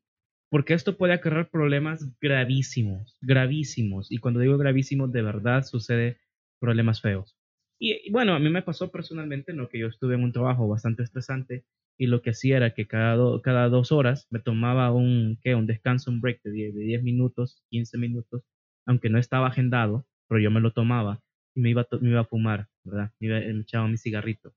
porque 0.50 0.74
esto 0.74 0.96
puede 0.96 1.14
acarrear 1.14 1.50
problemas 1.50 2.08
gravísimos, 2.20 3.16
gravísimos. 3.20 4.10
Y 4.12 4.18
cuando 4.18 4.40
digo 4.40 4.58
gravísimos, 4.58 5.12
de 5.12 5.22
verdad 5.22 5.64
sucede 5.64 6.18
problemas 6.60 7.00
feos. 7.00 7.36
Y, 7.78 8.10
bueno, 8.10 8.34
a 8.34 8.38
mí 8.38 8.48
me 8.48 8.62
pasó 8.62 8.90
personalmente, 8.90 9.52
¿no? 9.52 9.68
Que 9.68 9.78
yo 9.78 9.88
estuve 9.88 10.14
en 10.14 10.22
un 10.24 10.32
trabajo 10.32 10.68
bastante 10.68 11.02
estresante 11.02 11.64
y 11.98 12.06
lo 12.06 12.22
que 12.22 12.30
hacía 12.30 12.56
era 12.58 12.74
que 12.74 12.86
cada, 12.86 13.18
cada 13.42 13.68
dos 13.68 13.92
horas 13.92 14.26
me 14.30 14.40
tomaba 14.40 14.92
un, 14.92 15.38
¿qué? 15.42 15.54
un 15.54 15.66
descanso, 15.66 16.10
un 16.10 16.20
break 16.20 16.42
de 16.42 16.52
10, 16.52 16.74
de 16.74 16.82
10 16.82 17.02
minutos, 17.02 17.62
15 17.70 17.98
minutos, 17.98 18.42
aunque 18.86 19.10
no 19.10 19.18
estaba 19.18 19.48
agendado, 19.48 20.06
pero 20.28 20.40
yo 20.40 20.50
me 20.50 20.60
lo 20.60 20.72
tomaba 20.72 21.22
y 21.54 21.60
me 21.60 21.70
iba, 21.70 21.86
me 22.00 22.10
iba 22.10 22.20
a 22.20 22.24
fumar, 22.24 22.68
¿verdad? 22.86 23.12
Iba, 23.20 23.40
me 23.40 23.60
echaba 23.60 23.88
mi 23.88 23.98
cigarrito. 23.98 24.54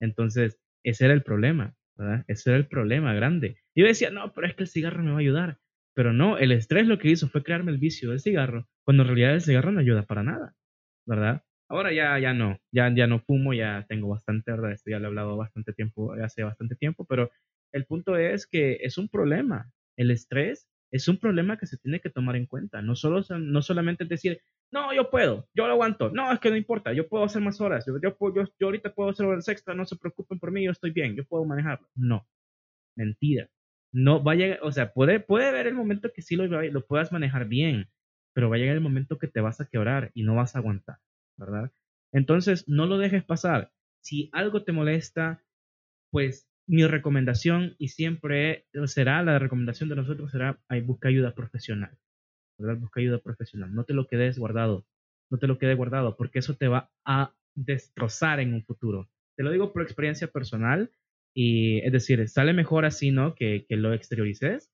Entonces, 0.00 0.60
ese 0.84 1.06
era 1.06 1.14
el 1.14 1.22
problema, 1.22 1.74
¿verdad? 1.96 2.24
Ese 2.28 2.50
era 2.50 2.58
el 2.58 2.66
problema 2.66 3.14
grande. 3.14 3.58
Yo 3.74 3.86
decía, 3.86 4.10
no, 4.10 4.32
pero 4.34 4.46
es 4.46 4.54
que 4.54 4.64
el 4.64 4.68
cigarro 4.68 5.02
me 5.02 5.10
va 5.10 5.16
a 5.16 5.20
ayudar. 5.20 5.58
Pero 5.94 6.12
no, 6.12 6.38
el 6.38 6.52
estrés 6.52 6.86
lo 6.86 6.98
que 6.98 7.10
hizo 7.10 7.28
fue 7.28 7.42
crearme 7.42 7.72
el 7.72 7.78
vicio 7.78 8.10
del 8.10 8.20
cigarro, 8.20 8.68
cuando 8.84 9.02
en 9.02 9.08
realidad 9.08 9.34
el 9.34 9.40
cigarro 9.40 9.72
no 9.72 9.80
ayuda 9.80 10.04
para 10.04 10.22
nada, 10.22 10.54
¿verdad? 11.06 11.42
Ahora 11.68 11.92
ya, 11.92 12.18
ya 12.18 12.32
no, 12.32 12.58
ya, 12.72 12.92
ya 12.94 13.06
no 13.06 13.20
fumo, 13.20 13.52
ya 13.52 13.84
tengo 13.88 14.08
bastante, 14.08 14.50
¿verdad? 14.52 14.72
Esto 14.72 14.90
ya 14.90 14.98
lo 15.00 15.06
he 15.06 15.08
hablado 15.08 15.36
bastante 15.36 15.72
tiempo, 15.72 16.12
hace 16.14 16.44
bastante 16.44 16.76
tiempo, 16.76 17.04
pero 17.04 17.30
el 17.72 17.84
punto 17.84 18.16
es 18.16 18.46
que 18.46 18.78
es 18.80 18.96
un 18.96 19.08
problema. 19.08 19.70
El 19.96 20.10
estrés 20.10 20.68
es 20.92 21.08
un 21.08 21.18
problema 21.18 21.58
que 21.58 21.66
se 21.66 21.76
tiene 21.78 22.00
que 22.00 22.10
tomar 22.10 22.36
en 22.36 22.46
cuenta. 22.46 22.80
No, 22.80 22.94
solo, 22.94 23.22
no 23.38 23.62
solamente 23.62 24.04
decir, 24.04 24.40
no, 24.70 24.92
yo 24.92 25.10
puedo, 25.10 25.48
yo 25.54 25.66
lo 25.66 25.72
aguanto. 25.72 26.10
No, 26.10 26.32
es 26.32 26.40
que 26.40 26.50
no 26.50 26.56
importa, 26.56 26.92
yo 26.92 27.08
puedo 27.08 27.24
hacer 27.24 27.40
más 27.42 27.60
horas. 27.60 27.86
Yo, 27.86 27.94
yo, 28.00 28.16
yo, 28.34 28.66
ahorita 28.66 28.94
puedo 28.94 29.10
hacer 29.10 29.26
horas 29.26 29.48
extra, 29.48 29.74
no 29.74 29.86
se 29.86 29.96
preocupen 29.96 30.38
por 30.38 30.52
mí, 30.52 30.64
yo 30.64 30.70
estoy 30.70 30.90
bien, 30.90 31.16
yo 31.16 31.24
puedo 31.24 31.44
manejarlo. 31.44 31.88
No, 31.94 32.26
mentira. 32.96 33.48
No 33.92 34.22
vaya, 34.22 34.58
o 34.62 34.70
sea, 34.72 34.92
puede, 34.92 35.20
puede 35.20 35.48
haber 35.48 35.66
el 35.66 35.74
momento 35.74 36.10
que 36.14 36.22
sí 36.22 36.36
lo, 36.36 36.46
lo 36.46 36.86
puedas 36.86 37.12
manejar 37.12 37.48
bien, 37.48 37.88
pero 38.34 38.50
va 38.50 38.56
a 38.56 38.58
llegar 38.58 38.76
el 38.76 38.82
momento 38.82 39.18
que 39.18 39.28
te 39.28 39.40
vas 39.40 39.60
a 39.60 39.68
quebrar 39.68 40.10
y 40.14 40.22
no 40.24 40.34
vas 40.34 40.54
a 40.54 40.58
aguantar, 40.58 40.98
¿verdad? 41.36 41.72
Entonces, 42.12 42.68
no 42.68 42.86
lo 42.86 42.98
dejes 42.98 43.24
pasar. 43.24 43.72
Si 44.00 44.28
algo 44.32 44.64
te 44.64 44.72
molesta, 44.72 45.42
pues 46.10 46.48
mi 46.66 46.86
recomendación 46.86 47.74
y 47.78 47.88
siempre 47.88 48.66
será, 48.86 49.22
la 49.22 49.38
recomendación 49.38 49.88
de 49.88 49.96
nosotros 49.96 50.30
será, 50.30 50.60
busca 50.84 51.08
ayuda 51.08 51.34
profesional. 51.34 51.96
Busca 52.58 53.00
ayuda 53.00 53.18
profesional. 53.18 53.74
No 53.74 53.84
te 53.84 53.94
lo 53.94 54.06
quedes 54.06 54.38
guardado. 54.38 54.86
No 55.30 55.38
te 55.38 55.46
lo 55.46 55.58
quedes 55.58 55.76
guardado 55.76 56.16
porque 56.16 56.38
eso 56.40 56.56
te 56.56 56.68
va 56.68 56.90
a 57.04 57.34
destrozar 57.54 58.40
en 58.40 58.54
un 58.54 58.64
futuro. 58.64 59.08
Te 59.36 59.42
lo 59.44 59.50
digo 59.52 59.72
por 59.72 59.82
experiencia 59.82 60.28
personal 60.28 60.90
y 61.34 61.78
es 61.80 61.92
decir, 61.92 62.28
sale 62.28 62.52
mejor 62.52 62.84
así, 62.84 63.10
¿no? 63.10 63.34
Que, 63.34 63.64
que 63.68 63.76
lo 63.76 63.92
exteriorices. 63.92 64.70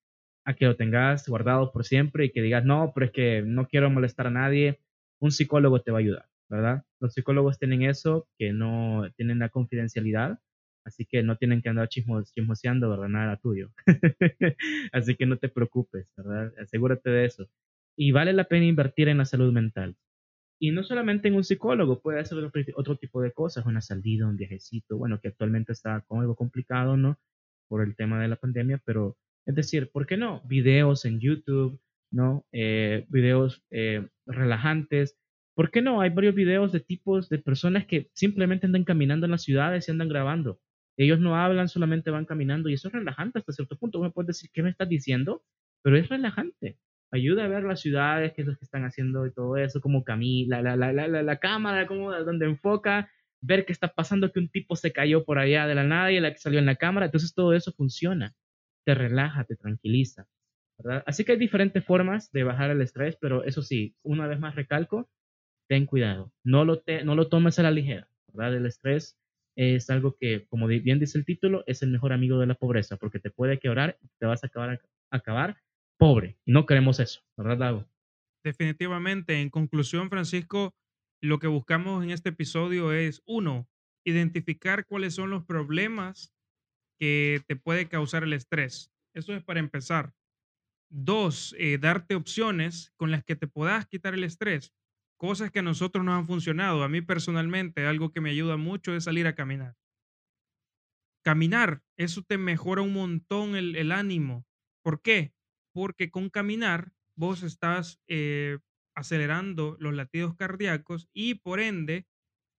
a 0.47 0.55
que 0.55 0.67
lo 0.67 0.77
tengas 0.77 1.29
guardado 1.29 1.73
por 1.73 1.85
siempre 1.85 2.27
y 2.27 2.31
que 2.33 2.43
digas, 2.43 2.65
no, 2.65 2.93
pero 2.95 3.07
es 3.07 3.13
que 3.13 3.43
no 3.43 3.67
quiero 3.69 3.91
molestar 3.91 4.27
a 4.29 4.31
nadie, 4.31 4.81
un 5.21 5.31
psicólogo 5.33 5.81
te 5.83 5.91
va 5.91 5.99
a 5.99 6.01
ayudar, 6.01 6.27
¿verdad? 6.51 6.85
Los 7.01 7.15
psicólogos 7.15 7.59
tienen 7.59 7.83
eso, 7.83 8.29
que 8.39 8.53
no 8.53 9.05
tienen 9.17 9.39
la 9.39 9.49
confidencialidad, 9.51 10.39
así 10.85 11.07
que 11.07 11.23
no 11.23 11.37
tienen 11.39 11.63
que 11.63 11.71
andar 11.71 11.89
chismoseando, 11.89 12.91
¿verdad? 12.91 13.09
Nada 13.09 13.37
tuyo. 13.39 13.71
así 14.93 15.17
que 15.17 15.27
no 15.27 15.39
te 15.39 15.49
preocupes, 15.49 16.13
¿verdad? 16.17 16.53
Asegúrate 16.61 17.11
de 17.11 17.25
eso. 17.27 17.49
Y 17.97 18.13
vale 18.13 18.33
la 18.33 18.45
pena 18.45 18.67
invertir 18.67 19.09
en 19.09 19.19
la 19.19 19.25
salud 19.25 19.53
mental. 19.53 19.97
Y 20.59 20.71
no 20.71 20.83
solamente 20.83 21.29
en 21.29 21.35
un 21.35 21.45
psicólogo, 21.45 22.01
puede 22.01 22.25
ser 22.25 22.39
otro, 22.77 22.97
tipo 22.97 23.21
de 23.21 23.33
cosas, 23.33 23.67
una 23.67 23.81
salida, 23.81 24.27
un 24.27 24.37
viajecito, 24.37 24.97
bueno, 24.97 25.21
que 25.21 25.29
actualmente 25.29 25.73
está 25.73 26.01
con 26.07 26.21
algo 26.21 26.37
complicado, 26.37 26.97
¿no? 26.97 27.19
Por 27.69 27.83
el 27.83 27.97
tema 27.97 28.21
de 28.21 28.29
la 28.29 28.37
pandemia, 28.37 28.81
pero 28.85 29.17
es 29.47 29.55
decir, 29.55 29.91
¿por 29.91 30.07
qué 30.07 30.17
no? 30.17 30.43
Videos 30.47 31.05
en 31.05 31.21
YouTube, 31.21 31.81
¿no? 32.11 32.47
Eh, 32.53 33.05
videos 33.09 33.63
eh, 33.71 34.09
relajantes. 34.27 35.19
¿Por 35.55 35.71
qué 35.71 35.83
no? 35.83 36.01
Hay 36.01 36.11
varios 36.11 36.35
videos 36.35 36.73
de 36.73 36.81
tipos 36.81 37.29
de 37.29 37.39
personas 37.39 37.87
que 37.87 38.11
simplemente 38.15 38.67
andan 38.67 38.85
caminando 38.85 39.27
en 39.27 39.33
las 39.33 39.43
ciudades 39.43 39.89
y 39.89 39.91
andan 39.93 40.09
grabando. 40.09 40.61
Ellos 40.97 41.21
no 41.21 41.37
hablan, 41.37 41.69
solamente 41.69 42.11
van 42.11 42.25
caminando 42.25 42.69
y 42.69 42.75
eso 42.75 42.89
es 42.89 42.95
relajante 42.95 43.41
hasta 43.41 43.53
cierto 43.53 43.77
punto. 43.77 44.01
me 44.01 44.11
puedes 44.11 44.29
decir, 44.29 44.51
¿qué 44.53 44.63
me 44.63 44.71
estás 44.71 44.89
diciendo? 44.89 45.43
Pero 45.83 45.99
es 45.99 46.09
relajante 46.09 46.79
ayuda 47.15 47.45
a 47.45 47.49
ver 47.49 47.63
las 47.63 47.81
ciudades, 47.81 48.33
qué 48.35 48.43
es 48.43 48.49
lo 48.49 48.57
que 48.57 48.65
están 48.65 48.85
haciendo 48.85 49.27
y 49.27 49.33
todo 49.33 49.57
eso, 49.57 49.81
como 49.81 50.05
camina, 50.05 50.61
la, 50.61 50.77
la, 50.77 50.93
la, 50.93 51.23
la, 51.23 51.37
cámara, 51.39 51.87
como 51.87 52.13
donde 52.13 52.47
enfoca, 52.47 53.11
ver 53.41 53.65
qué 53.65 53.73
está 53.73 53.89
pasando, 53.89 54.33
que 54.33 54.41
un 54.41 54.49
tipo 54.49 54.75
se 54.77 54.93
cayó 54.93 55.25
por 55.25 55.39
allá 55.39 55.67
de 55.67 55.75
la 55.75 55.85
nada 55.85 56.11
y 56.11 56.21
la 56.21 56.33
que 56.33 56.39
salió 56.39 56.59
en 56.59 56.67
la 56.67 56.77
cámara, 56.77 57.07
entonces 57.07 57.35
todo 57.35 57.55
eso 57.55 57.73
funciona, 57.73 58.35
te 58.85 58.95
relaja, 58.95 59.45
te 59.45 59.57
tranquiliza, 59.57 60.27
¿verdad? 60.79 61.05
Así 61.07 61.25
que 61.25 61.33
hay 61.33 61.39
diferentes 61.39 61.85
formas 61.85 62.33
de 62.33 62.43
bajar 62.43 62.71
el 62.71 62.83
estrés, 62.83 63.17
pero 63.21 63.45
eso 63.45 63.63
sí, 63.63 63.95
una 64.03 64.27
vez 64.27 64.41
más 64.41 64.57
recalco, 64.57 65.09
ten 65.69 65.87
cuidado, 65.87 66.33
no 66.43 66.65
lo, 66.65 66.81
te, 66.81 67.05
no 67.05 67.15
lo 67.15 67.29
tomes 67.29 67.59
a 67.59 67.63
la 67.63 67.71
ligera, 67.71 68.09
¿verdad? 68.33 68.57
El 68.57 68.67
estrés 68.67 69.17
es 69.57 69.89
algo 69.89 70.17
que, 70.19 70.47
como 70.49 70.67
bien 70.67 70.99
dice 70.99 71.17
el 71.17 71.25
título, 71.25 71.63
es 71.67 71.83
el 71.83 71.91
mejor 71.91 72.13
amigo 72.13 72.39
de 72.41 72.47
la 72.47 72.55
pobreza, 72.55 72.97
porque 72.97 73.21
te 73.21 73.31
puede 73.31 73.61
quebrar 73.61 73.99
y 74.03 74.09
te 74.19 74.27
vas 74.27 74.43
a 74.43 74.49
acabar, 74.49 74.81
acabar 75.11 75.57
pobre. 76.05 76.37
No 76.45 76.67
queremos 76.67 77.01
eso, 77.01 77.23
¿verdad, 77.35 77.57
Dago? 77.57 77.89
Definitivamente. 78.45 79.41
En 79.41 79.49
conclusión, 79.49 80.11
Francisco, 80.11 80.75
lo 81.23 81.39
que 81.39 81.47
buscamos 81.47 82.05
en 82.05 82.11
este 82.11 82.29
episodio 82.29 82.93
es, 82.93 83.23
uno, 83.25 83.67
identificar 84.05 84.85
cuáles 84.85 85.15
son 85.15 85.31
los 85.31 85.47
problemas 85.47 86.31
que 87.01 87.41
te 87.49 87.57
puede 87.57 87.89
causar 87.89 88.23
el 88.23 88.35
estrés. 88.35 88.93
Eso 89.15 89.33
es 89.33 89.43
para 89.43 89.61
empezar. 89.61 90.13
Dos, 90.91 91.57
eh, 91.59 91.79
darte 91.79 92.17
opciones 92.17 92.93
con 92.97 93.11
las 93.11 93.25
que 93.25 93.35
te 93.35 93.47
puedas 93.47 93.87
quitar 93.87 94.13
el 94.13 94.25
estrés. 94.25 94.75
Cosas 95.17 95.51
que 95.51 95.61
a 95.61 95.63
nosotros 95.63 96.05
nos 96.05 96.19
han 96.19 96.27
funcionado. 96.27 96.83
A 96.83 96.89
mí 96.91 97.01
personalmente, 97.01 97.87
algo 97.87 98.13
que 98.13 98.21
me 98.21 98.29
ayuda 98.29 98.59
mucho 98.59 98.95
es 98.95 99.05
salir 99.05 99.27
a 99.27 99.35
caminar. 99.35 99.75
Caminar, 101.25 101.83
eso 101.97 102.21
te 102.21 102.37
mejora 102.37 102.83
un 102.83 102.93
montón 102.93 103.57
el, 103.57 103.75
el 103.77 103.91
ánimo. 103.91 104.45
¿Por 104.83 105.01
qué? 105.01 105.33
Porque 105.75 106.11
con 106.11 106.31
caminar 106.31 106.93
vos 107.17 107.43
estás 107.43 108.01
eh, 108.09 108.59
acelerando 108.95 109.77
los 109.81 109.93
latidos 109.93 110.35
cardíacos 110.37 111.09
y 111.13 111.35
por 111.35 111.61
ende 111.61 112.07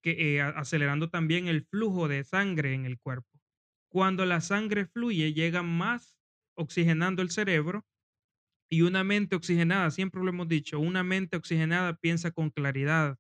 que, 0.03 0.35
eh, 0.35 0.41
acelerando 0.41 1.09
también 1.09 1.47
el 1.47 1.65
flujo 1.65 2.07
de 2.07 2.23
sangre 2.23 2.73
en 2.73 2.85
el 2.85 2.99
cuerpo. 2.99 3.29
Cuando 3.89 4.25
la 4.25 4.41
sangre 4.41 4.85
fluye, 4.85 5.33
llega 5.33 5.63
más 5.63 6.17
oxigenando 6.57 7.21
el 7.21 7.31
cerebro 7.31 7.85
y 8.69 8.81
una 8.81 9.03
mente 9.03 9.37
oxigenada, 9.37 9.89
siempre 9.91 10.21
lo 10.21 10.29
hemos 10.29 10.49
dicho, 10.49 10.79
una 10.79 11.03
mente 11.03 11.37
oxigenada 11.37 11.95
piensa 11.95 12.31
con 12.31 12.49
claridad. 12.49 13.17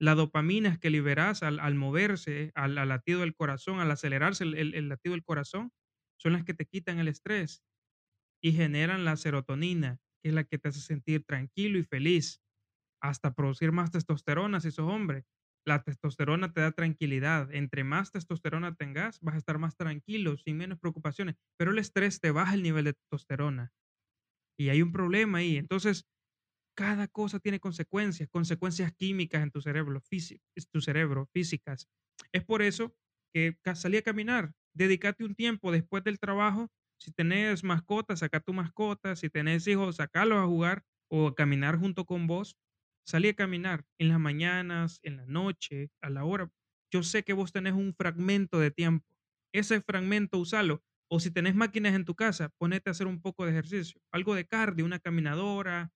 La 0.00 0.14
dopamina 0.14 0.78
que 0.80 0.90
liberas 0.90 1.42
al, 1.42 1.74
moverse, 1.74 2.50
al, 2.54 2.74
latido 2.74 3.20
del 3.20 3.34
corazón, 3.34 3.78
al 3.80 3.90
acelerarse 3.90 4.44
el 4.44 4.88
latido 4.88 5.12
del 5.12 5.22
corazón, 5.22 5.70
son 6.16 6.32
las 6.32 6.44
que 6.44 6.54
te 6.54 6.66
quitan 6.66 6.98
el 6.98 7.08
estrés 7.08 7.62
y 8.42 8.52
generan 8.52 9.04
la 9.04 9.16
serotonina, 9.16 10.00
que 10.22 10.30
es 10.30 10.34
la 10.34 10.44
que 10.44 10.58
te 10.58 10.68
hace 10.68 10.80
sentir 10.80 11.24
tranquilo 11.24 11.78
y 11.78 11.84
feliz, 11.84 12.42
hasta 13.00 13.34
producir 13.34 13.72
más 13.72 13.90
testosterona 13.90 14.60
si 14.60 14.70
sos 14.70 14.90
hombre. 14.90 15.24
La 15.64 15.82
testosterona 15.82 16.52
te 16.52 16.60
da 16.60 16.72
tranquilidad. 16.72 17.52
Entre 17.54 17.84
más 17.84 18.10
testosterona 18.10 18.74
tengas, 18.74 19.20
vas 19.20 19.36
a 19.36 19.38
estar 19.38 19.58
más 19.58 19.76
tranquilo, 19.76 20.36
sin 20.36 20.56
menos 20.56 20.78
preocupaciones. 20.78 21.36
Pero 21.56 21.70
el 21.70 21.78
estrés 21.78 22.20
te 22.20 22.32
baja 22.32 22.54
el 22.54 22.62
nivel 22.62 22.84
de 22.84 22.94
testosterona. 22.94 23.72
Y 24.58 24.70
hay 24.70 24.82
un 24.82 24.92
problema 24.92 25.38
ahí. 25.38 25.56
Entonces, 25.56 26.06
cada 26.76 27.06
cosa 27.08 27.38
tiene 27.38 27.60
consecuencias, 27.60 28.28
consecuencias 28.28 28.92
químicas 28.92 29.42
en 29.42 29.50
tu 29.50 29.60
cerebro, 29.60 30.00
tu 30.70 30.80
cerebro, 30.80 31.28
físicas. 31.32 31.88
Es 32.32 32.44
por 32.44 32.62
eso 32.62 32.94
que 33.32 33.56
salí 33.74 33.98
a 33.98 34.02
caminar, 34.02 34.54
dedícate 34.74 35.24
un 35.24 35.34
tiempo 35.34 35.72
después 35.72 36.04
del 36.04 36.18
trabajo 36.18 36.70
si 37.02 37.10
tenés 37.12 37.64
mascotas, 37.64 38.20
saca 38.20 38.40
tu 38.40 38.52
mascota. 38.52 39.16
Si 39.16 39.28
tenés 39.28 39.66
hijos, 39.66 39.96
sacalos 39.96 40.38
a 40.38 40.46
jugar 40.46 40.84
o 41.10 41.28
a 41.28 41.34
caminar 41.34 41.78
junto 41.78 42.04
con 42.06 42.26
vos. 42.26 42.56
Salí 43.04 43.28
a 43.28 43.34
caminar 43.34 43.84
en 43.98 44.08
las 44.08 44.20
mañanas, 44.20 45.00
en 45.02 45.16
la 45.16 45.26
noche, 45.26 45.90
a 46.00 46.10
la 46.10 46.24
hora. 46.24 46.50
Yo 46.92 47.02
sé 47.02 47.24
que 47.24 47.32
vos 47.32 47.52
tenés 47.52 47.72
un 47.72 47.94
fragmento 47.94 48.60
de 48.60 48.70
tiempo. 48.70 49.06
Ese 49.52 49.80
fragmento, 49.80 50.38
usalo. 50.38 50.82
O 51.10 51.20
si 51.20 51.30
tenés 51.30 51.54
máquinas 51.54 51.94
en 51.94 52.04
tu 52.04 52.14
casa, 52.14 52.50
ponete 52.58 52.88
a 52.88 52.92
hacer 52.92 53.06
un 53.06 53.20
poco 53.20 53.44
de 53.44 53.50
ejercicio. 53.50 54.00
Algo 54.12 54.34
de 54.34 54.46
cardio, 54.46 54.84
una 54.84 55.00
caminadora, 55.00 55.92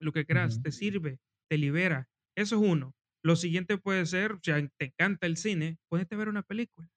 lo 0.00 0.12
que 0.12 0.26
quieras, 0.26 0.62
te 0.62 0.70
sirve, 0.70 1.18
te 1.50 1.58
libera. 1.58 2.08
Eso 2.36 2.56
es 2.56 2.62
uno. 2.70 2.94
Lo 3.24 3.34
siguiente 3.34 3.78
puede 3.78 4.06
ser, 4.06 4.32
o 4.32 4.40
sea, 4.42 4.64
te 4.78 4.86
encanta 4.86 5.26
el 5.26 5.36
cine, 5.36 5.78
ponete 5.88 6.14
a 6.14 6.18
ver 6.18 6.28
una 6.28 6.42
película 6.42 6.88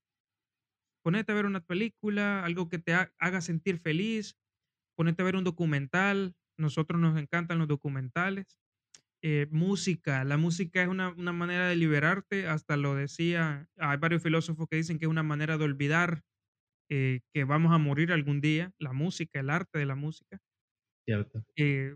ponete 1.04 1.32
a 1.32 1.36
ver 1.36 1.46
una 1.46 1.62
película, 1.62 2.44
algo 2.44 2.70
que 2.70 2.80
te 2.80 2.94
haga 2.94 3.42
sentir 3.42 3.80
feliz, 3.80 4.38
ponete 4.96 5.22
a 5.22 5.26
ver 5.26 5.36
un 5.36 5.44
documental, 5.44 6.36
nosotros 6.58 7.00
nos 7.02 7.20
encantan 7.20 7.60
los 7.60 7.68
documentales, 7.68 8.60
eh, 9.24 9.48
música, 9.52 10.24
la 10.24 10.38
música 10.38 10.82
es 10.82 10.88
una, 10.88 11.12
manera 11.14 11.68
de 11.68 11.76
liberarte, 11.76 12.48
hasta 12.48 12.76
lo 12.78 12.96
decía, 12.96 13.68
hay 13.78 13.98
varios 13.98 14.24
filósofos 14.24 14.68
que 14.70 14.78
dicen 14.78 14.98
que 14.98 15.06
es 15.06 15.12
una 15.12 15.24
manera 15.24 15.58
de 15.58 15.64
olvidar 15.64 16.24
eh, 16.90 17.22
que 17.34 17.44
vamos 17.44 17.72
a 17.72 17.78
morir 17.78 18.12
algún 18.12 18.42
día, 18.42 18.74
la 18.80 18.94
música, 18.94 19.40
el 19.40 19.50
arte 19.50 19.80
de 19.80 19.86
la 19.86 19.96
música. 19.96 20.40
Cierto. 21.06 21.46
Eh, 21.56 21.96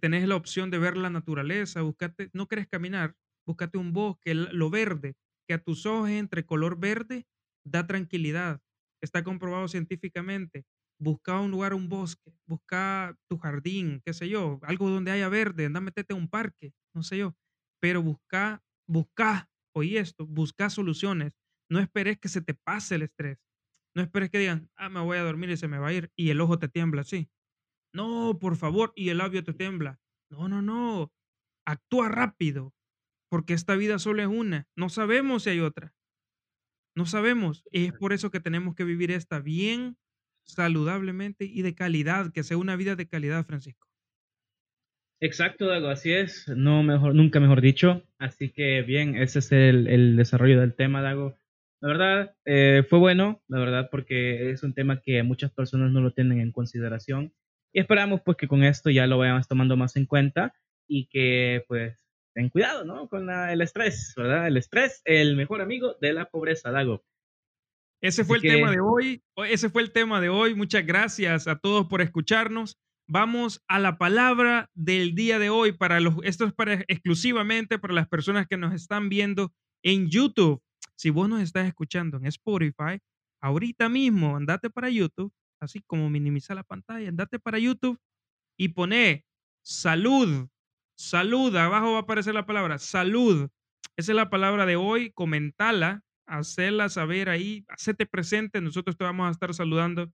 tenés 0.00 0.26
la 0.26 0.36
opción 0.36 0.70
de 0.70 0.78
ver 0.78 0.96
la 0.96 1.10
naturaleza, 1.10 1.82
buscate, 1.82 2.30
no 2.32 2.48
querés 2.48 2.66
caminar, 2.68 3.14
búscate 3.46 3.76
un 3.76 3.92
bosque, 3.92 4.34
lo 4.34 4.70
verde, 4.70 5.14
que 5.46 5.54
a 5.54 5.58
tus 5.58 5.84
ojos 5.84 6.08
entre 6.08 6.46
color 6.46 6.78
verde 6.78 7.26
da 7.64 7.86
tranquilidad. 7.86 8.60
Está 9.02 9.24
comprobado 9.24 9.68
científicamente. 9.68 10.64
Busca 10.98 11.40
un 11.40 11.50
lugar, 11.50 11.74
un 11.74 11.88
bosque, 11.88 12.32
busca 12.46 13.16
tu 13.28 13.36
jardín, 13.38 14.00
qué 14.04 14.12
sé 14.14 14.28
yo, 14.28 14.60
algo 14.62 14.88
donde 14.88 15.10
haya 15.10 15.28
verde, 15.28 15.66
anda, 15.66 15.80
metete 15.80 16.14
a 16.14 16.16
un 16.16 16.28
parque, 16.28 16.74
no 16.94 17.02
sé 17.02 17.18
yo. 17.18 17.34
Pero 17.80 18.02
busca, 18.02 18.62
busca, 18.86 19.50
oí 19.74 19.96
esto, 19.96 20.26
busca 20.26 20.70
soluciones. 20.70 21.36
No 21.68 21.80
esperes 21.80 22.18
que 22.18 22.28
se 22.28 22.40
te 22.40 22.54
pase 22.54 22.94
el 22.96 23.02
estrés. 23.02 23.38
No 23.96 24.02
esperes 24.02 24.30
que 24.30 24.38
digan, 24.38 24.70
ah, 24.76 24.88
me 24.88 25.00
voy 25.00 25.18
a 25.18 25.22
dormir 25.24 25.50
y 25.50 25.56
se 25.56 25.68
me 25.68 25.78
va 25.78 25.88
a 25.88 25.92
ir 25.92 26.10
y 26.16 26.30
el 26.30 26.40
ojo 26.40 26.58
te 26.58 26.68
tiembla 26.68 27.02
así. 27.02 27.30
No, 27.94 28.38
por 28.40 28.56
favor, 28.56 28.92
y 28.96 29.10
el 29.10 29.18
labio 29.18 29.44
te 29.44 29.52
tiembla. 29.52 30.00
No, 30.30 30.48
no, 30.48 30.62
no. 30.62 31.12
Actúa 31.66 32.08
rápido, 32.08 32.74
porque 33.30 33.54
esta 33.54 33.76
vida 33.76 33.98
solo 33.98 34.22
es 34.22 34.28
una. 34.28 34.68
No 34.76 34.88
sabemos 34.88 35.44
si 35.44 35.50
hay 35.50 35.60
otra. 35.60 35.94
No 36.94 37.06
sabemos. 37.06 37.64
Y 37.70 37.86
es 37.86 37.92
por 37.92 38.12
eso 38.12 38.30
que 38.30 38.40
tenemos 38.40 38.74
que 38.74 38.84
vivir 38.84 39.10
esta 39.10 39.40
bien, 39.40 39.96
saludablemente 40.44 41.44
y 41.44 41.62
de 41.62 41.74
calidad, 41.74 42.32
que 42.32 42.42
sea 42.42 42.56
una 42.56 42.76
vida 42.76 42.96
de 42.96 43.08
calidad, 43.08 43.44
Francisco. 43.46 43.88
Exacto, 45.20 45.66
Dago, 45.66 45.88
así 45.88 46.12
es. 46.12 46.48
No 46.48 46.82
mejor, 46.82 47.14
nunca 47.14 47.38
mejor 47.38 47.60
dicho. 47.60 48.02
Así 48.18 48.50
que 48.50 48.82
bien, 48.82 49.14
ese 49.16 49.38
es 49.38 49.52
el, 49.52 50.16
desarrollo 50.16 50.60
del 50.60 50.74
tema, 50.74 51.00
Dago. 51.00 51.38
La 51.80 51.88
verdad, 51.88 52.34
eh, 52.44 52.84
fue 52.88 52.98
bueno, 52.98 53.40
la 53.46 53.58
verdad, 53.60 53.88
porque 53.90 54.50
es 54.50 54.62
un 54.64 54.74
tema 54.74 55.00
que 55.00 55.22
muchas 55.22 55.52
personas 55.52 55.92
no 55.92 56.00
lo 56.00 56.12
tienen 56.12 56.40
en 56.40 56.50
consideración. 56.50 57.32
Y 57.72 57.80
esperamos 57.80 58.20
pues 58.24 58.36
que 58.36 58.48
con 58.48 58.64
esto 58.64 58.90
ya 58.90 59.06
lo 59.06 59.18
vayamos 59.18 59.46
tomando 59.48 59.76
más 59.76 59.96
en 59.96 60.06
cuenta 60.06 60.54
y 60.88 61.06
que 61.06 61.64
pues 61.68 62.01
ten 62.34 62.48
cuidado, 62.48 62.84
¿no? 62.84 63.08
Con 63.08 63.28
el 63.30 63.60
estrés, 63.60 64.14
¿verdad? 64.16 64.46
El 64.46 64.56
estrés, 64.56 65.02
el 65.04 65.36
mejor 65.36 65.60
amigo 65.60 65.96
de 66.00 66.12
la 66.12 66.26
pobreza, 66.26 66.70
Dago. 66.70 67.04
Ese 68.00 68.24
fue 68.24 68.38
el 68.38 68.42
tema 68.42 68.70
de 68.72 68.80
hoy. 68.80 69.22
Ese 69.48 69.70
fue 69.70 69.82
el 69.82 69.92
tema 69.92 70.20
de 70.20 70.28
hoy. 70.28 70.54
Muchas 70.54 70.84
gracias 70.84 71.46
a 71.46 71.56
todos 71.56 71.86
por 71.86 72.02
escucharnos. 72.02 72.76
Vamos 73.06 73.62
a 73.68 73.78
la 73.78 73.96
palabra 73.96 74.70
del 74.74 75.14
día 75.14 75.38
de 75.38 75.50
hoy. 75.50 75.72
Para 75.72 76.00
los, 76.00 76.16
esto 76.24 76.44
es 76.44 76.52
para, 76.52 76.74
exclusivamente 76.88 77.78
para 77.78 77.94
las 77.94 78.08
personas 78.08 78.46
que 78.48 78.56
nos 78.56 78.74
están 78.74 79.08
viendo 79.08 79.52
en 79.84 80.08
YouTube. 80.08 80.60
Si 80.96 81.10
vos 81.10 81.28
nos 81.28 81.42
estás 81.42 81.68
escuchando 81.68 82.16
en 82.16 82.26
Spotify, 82.26 82.98
ahorita 83.40 83.88
mismo 83.88 84.36
andate 84.36 84.68
para 84.70 84.88
YouTube, 84.88 85.32
así 85.60 85.80
como 85.86 86.10
minimiza 86.10 86.54
la 86.54 86.64
pantalla, 86.64 87.08
andate 87.08 87.38
para 87.38 87.58
YouTube 87.58 87.98
y 88.56 88.68
pone 88.68 89.24
salud, 89.62 90.48
salud, 91.02 91.54
abajo 91.56 91.92
va 91.92 91.98
a 91.98 92.02
aparecer 92.02 92.34
la 92.34 92.46
palabra 92.46 92.78
salud. 92.78 93.48
Esa 93.96 94.12
es 94.12 94.16
la 94.16 94.30
palabra 94.30 94.66
de 94.66 94.76
hoy, 94.76 95.10
comentala, 95.12 96.02
hacerla 96.26 96.88
saber 96.88 97.28
ahí, 97.28 97.64
hacete 97.68 98.06
presente, 98.06 98.60
nosotros 98.60 98.96
te 98.96 99.04
vamos 99.04 99.28
a 99.28 99.32
estar 99.32 99.52
saludando 99.52 100.10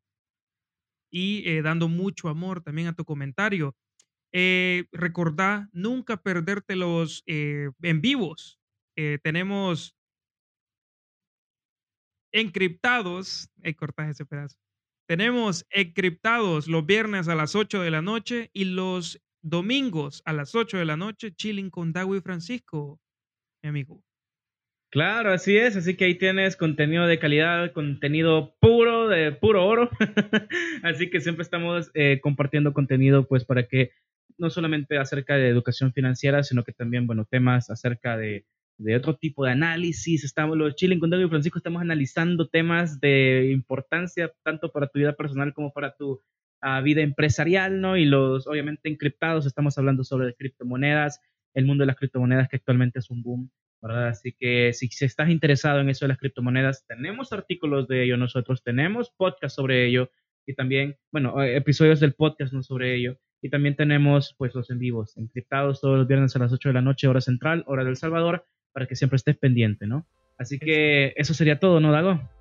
y 1.11 1.49
eh, 1.49 1.63
dando 1.63 1.89
mucho 1.89 2.29
amor 2.29 2.63
también 2.63 2.89
a 2.89 2.95
tu 2.95 3.05
comentario. 3.05 3.77
Eh, 4.33 4.85
recordá 4.93 5.69
nunca 5.73 6.19
perderte 6.19 6.77
los 6.77 7.23
eh, 7.27 7.71
en 7.83 8.01
vivos. 8.01 8.59
Eh, 8.97 9.19
tenemos 9.23 9.95
encriptados, 12.33 13.51
cortas 13.77 14.11
ese 14.11 14.27
pedazo. 14.27 14.57
Tenemos 15.07 15.65
encriptados 15.71 16.69
los 16.69 16.85
viernes 16.85 17.29
a 17.29 17.35
las 17.35 17.55
8 17.55 17.81
de 17.81 17.91
la 17.91 18.03
noche 18.03 18.51
y 18.53 18.65
los 18.65 19.23
domingos 19.43 20.23
a 20.25 20.33
las 20.33 20.55
8 20.55 20.79
de 20.79 20.85
la 20.85 20.97
noche, 20.97 21.33
chilling 21.35 21.71
con 21.71 21.93
Dago 21.93 22.17
y 22.17 22.21
Francisco, 22.21 23.01
mi 23.63 23.69
amigo. 23.69 24.03
Claro, 24.91 25.33
así 25.33 25.57
es, 25.57 25.77
así 25.77 25.97
que 25.97 26.07
ahí 26.07 26.15
tienes 26.15 26.57
contenido 26.57 27.07
de 27.07 27.19
calidad, 27.19 27.73
contenido 27.73 28.55
puro, 28.59 29.09
de 29.09 29.33
puro 29.33 29.67
oro. 29.67 29.91
así 30.83 31.11
que 31.11 31.21
siempre 31.21 31.43
estamos 31.43 31.91
eh, 31.93 32.21
compartiendo 32.23 32.73
contenido 32.73 33.27
pues 33.27 33.45
para 33.45 33.69
que 33.69 33.91
no 34.39 34.49
solamente 34.49 34.97
acerca 34.97 35.37
de 35.37 35.49
educación 35.49 35.93
financiera, 35.93 36.43
sino 36.43 36.65
que 36.65 36.73
también, 36.73 37.07
bueno, 37.07 37.27
temas 37.27 37.69
acerca 37.69 38.17
de, 38.17 38.47
de 38.79 38.97
otro 38.97 39.17
tipo 39.17 39.45
de 39.45 39.51
análisis. 39.51 40.25
Estamos, 40.25 40.57
los 40.57 40.75
Chile 40.75 40.99
con 40.99 41.11
David 41.11 41.27
y 41.27 41.29
Francisco, 41.29 41.59
estamos 41.59 41.83
analizando 41.83 42.49
temas 42.49 42.99
de 43.01 43.51
importancia 43.53 44.33
tanto 44.43 44.73
para 44.73 44.87
tu 44.89 45.01
vida 45.01 45.15
personal 45.15 45.53
como 45.53 45.73
para 45.73 45.95
tu 45.97 46.23
uh, 46.63 46.83
vida 46.83 47.03
empresarial, 47.03 47.81
¿no? 47.81 47.97
Y 47.97 48.05
los, 48.05 48.47
obviamente, 48.47 48.89
encriptados, 48.89 49.47
estamos 49.47 49.79
hablando 49.79 50.05
sobre 50.05 50.35
criptomonedas, 50.35 51.21
el 51.55 51.67
mundo 51.67 51.83
de 51.83 51.87
las 51.87 51.97
criptomonedas 51.97 52.49
que 52.49 52.57
actualmente 52.57 52.99
es 52.99 53.11
un 53.11 53.23
boom, 53.23 53.51
¿verdad? 53.81 54.09
Así 54.09 54.35
que 54.39 54.73
si, 54.73 54.89
si 54.89 55.05
estás 55.05 55.31
interesado 55.31 55.81
en 55.81 55.89
eso 55.89 56.05
de 56.05 56.11
las 56.11 56.19
criptomonedas, 56.19 56.87
tenemos 56.87 57.33
artículos 57.33 57.89
de 57.89 58.05
ello 58.05 58.17
nosotros, 58.17 58.63
tenemos 58.63 59.11
podcast 59.17 59.57
sobre 59.57 59.87
ello 59.87 60.11
y 60.47 60.55
también, 60.55 60.97
bueno, 61.13 61.43
eh, 61.43 61.57
episodios 61.57 62.01
del 62.01 62.15
podcast 62.15 62.53
¿no? 62.53 62.63
sobre 62.63 62.95
ello. 62.95 63.19
Y 63.41 63.51
también 63.51 63.77
tenemos 63.77 64.35
pues 64.37 64.55
los 64.55 64.69
en 64.71 64.79
vivos, 64.79 65.17
encriptados 65.17 65.81
todos 65.81 65.99
los 65.99 66.09
viernes 66.09 66.35
a 66.35 66.41
las 66.41 66.53
8 66.53 66.71
de 66.71 66.73
la 66.73 66.83
noche, 66.83 67.07
hora 67.07 67.21
central, 67.21 67.63
hora 67.67 67.85
del 67.85 67.97
Salvador, 67.97 68.47
para 68.73 68.87
que 68.87 68.97
siempre 68.97 69.17
estés 69.17 69.37
pendiente, 69.37 69.87
¿no? 69.87 70.09
Así 70.39 70.59
que 70.59 71.13
eso 71.17 71.35
sería 71.35 71.61
todo, 71.61 71.81
¿no, 71.81 71.93
Dago? 71.93 72.38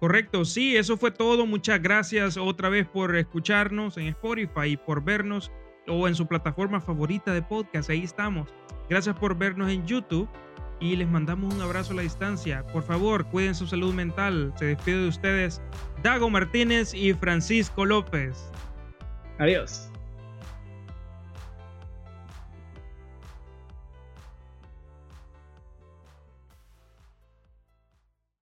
Correcto, 0.00 0.44
sí, 0.44 0.76
eso 0.76 0.96
fue 0.96 1.10
todo. 1.10 1.46
Muchas 1.46 1.80
gracias 1.82 2.36
otra 2.36 2.68
vez 2.68 2.86
por 2.86 3.16
escucharnos 3.16 3.96
en 3.96 4.08
Spotify 4.08 4.72
y 4.72 4.76
por 4.76 5.02
vernos 5.02 5.50
o 5.88 6.06
en 6.08 6.14
su 6.14 6.26
plataforma 6.26 6.80
favorita 6.80 7.32
de 7.32 7.42
podcast. 7.42 7.88
Ahí 7.88 8.04
estamos. 8.04 8.52
Gracias 8.90 9.16
por 9.18 9.36
vernos 9.36 9.70
en 9.70 9.86
YouTube 9.86 10.28
y 10.80 10.96
les 10.96 11.08
mandamos 11.08 11.54
un 11.54 11.60
abrazo 11.60 11.92
a 11.92 11.96
la 11.96 12.02
distancia. 12.02 12.62
Por 12.72 12.82
favor, 12.82 13.26
cuiden 13.26 13.54
su 13.54 13.66
salud 13.66 13.94
mental. 13.94 14.52
Se 14.58 14.66
despide 14.66 15.02
de 15.02 15.08
ustedes 15.08 15.62
Dago 16.02 16.28
Martínez 16.28 16.92
y 16.92 17.14
Francisco 17.14 17.84
López. 17.84 18.50
Adiós. 19.38 19.90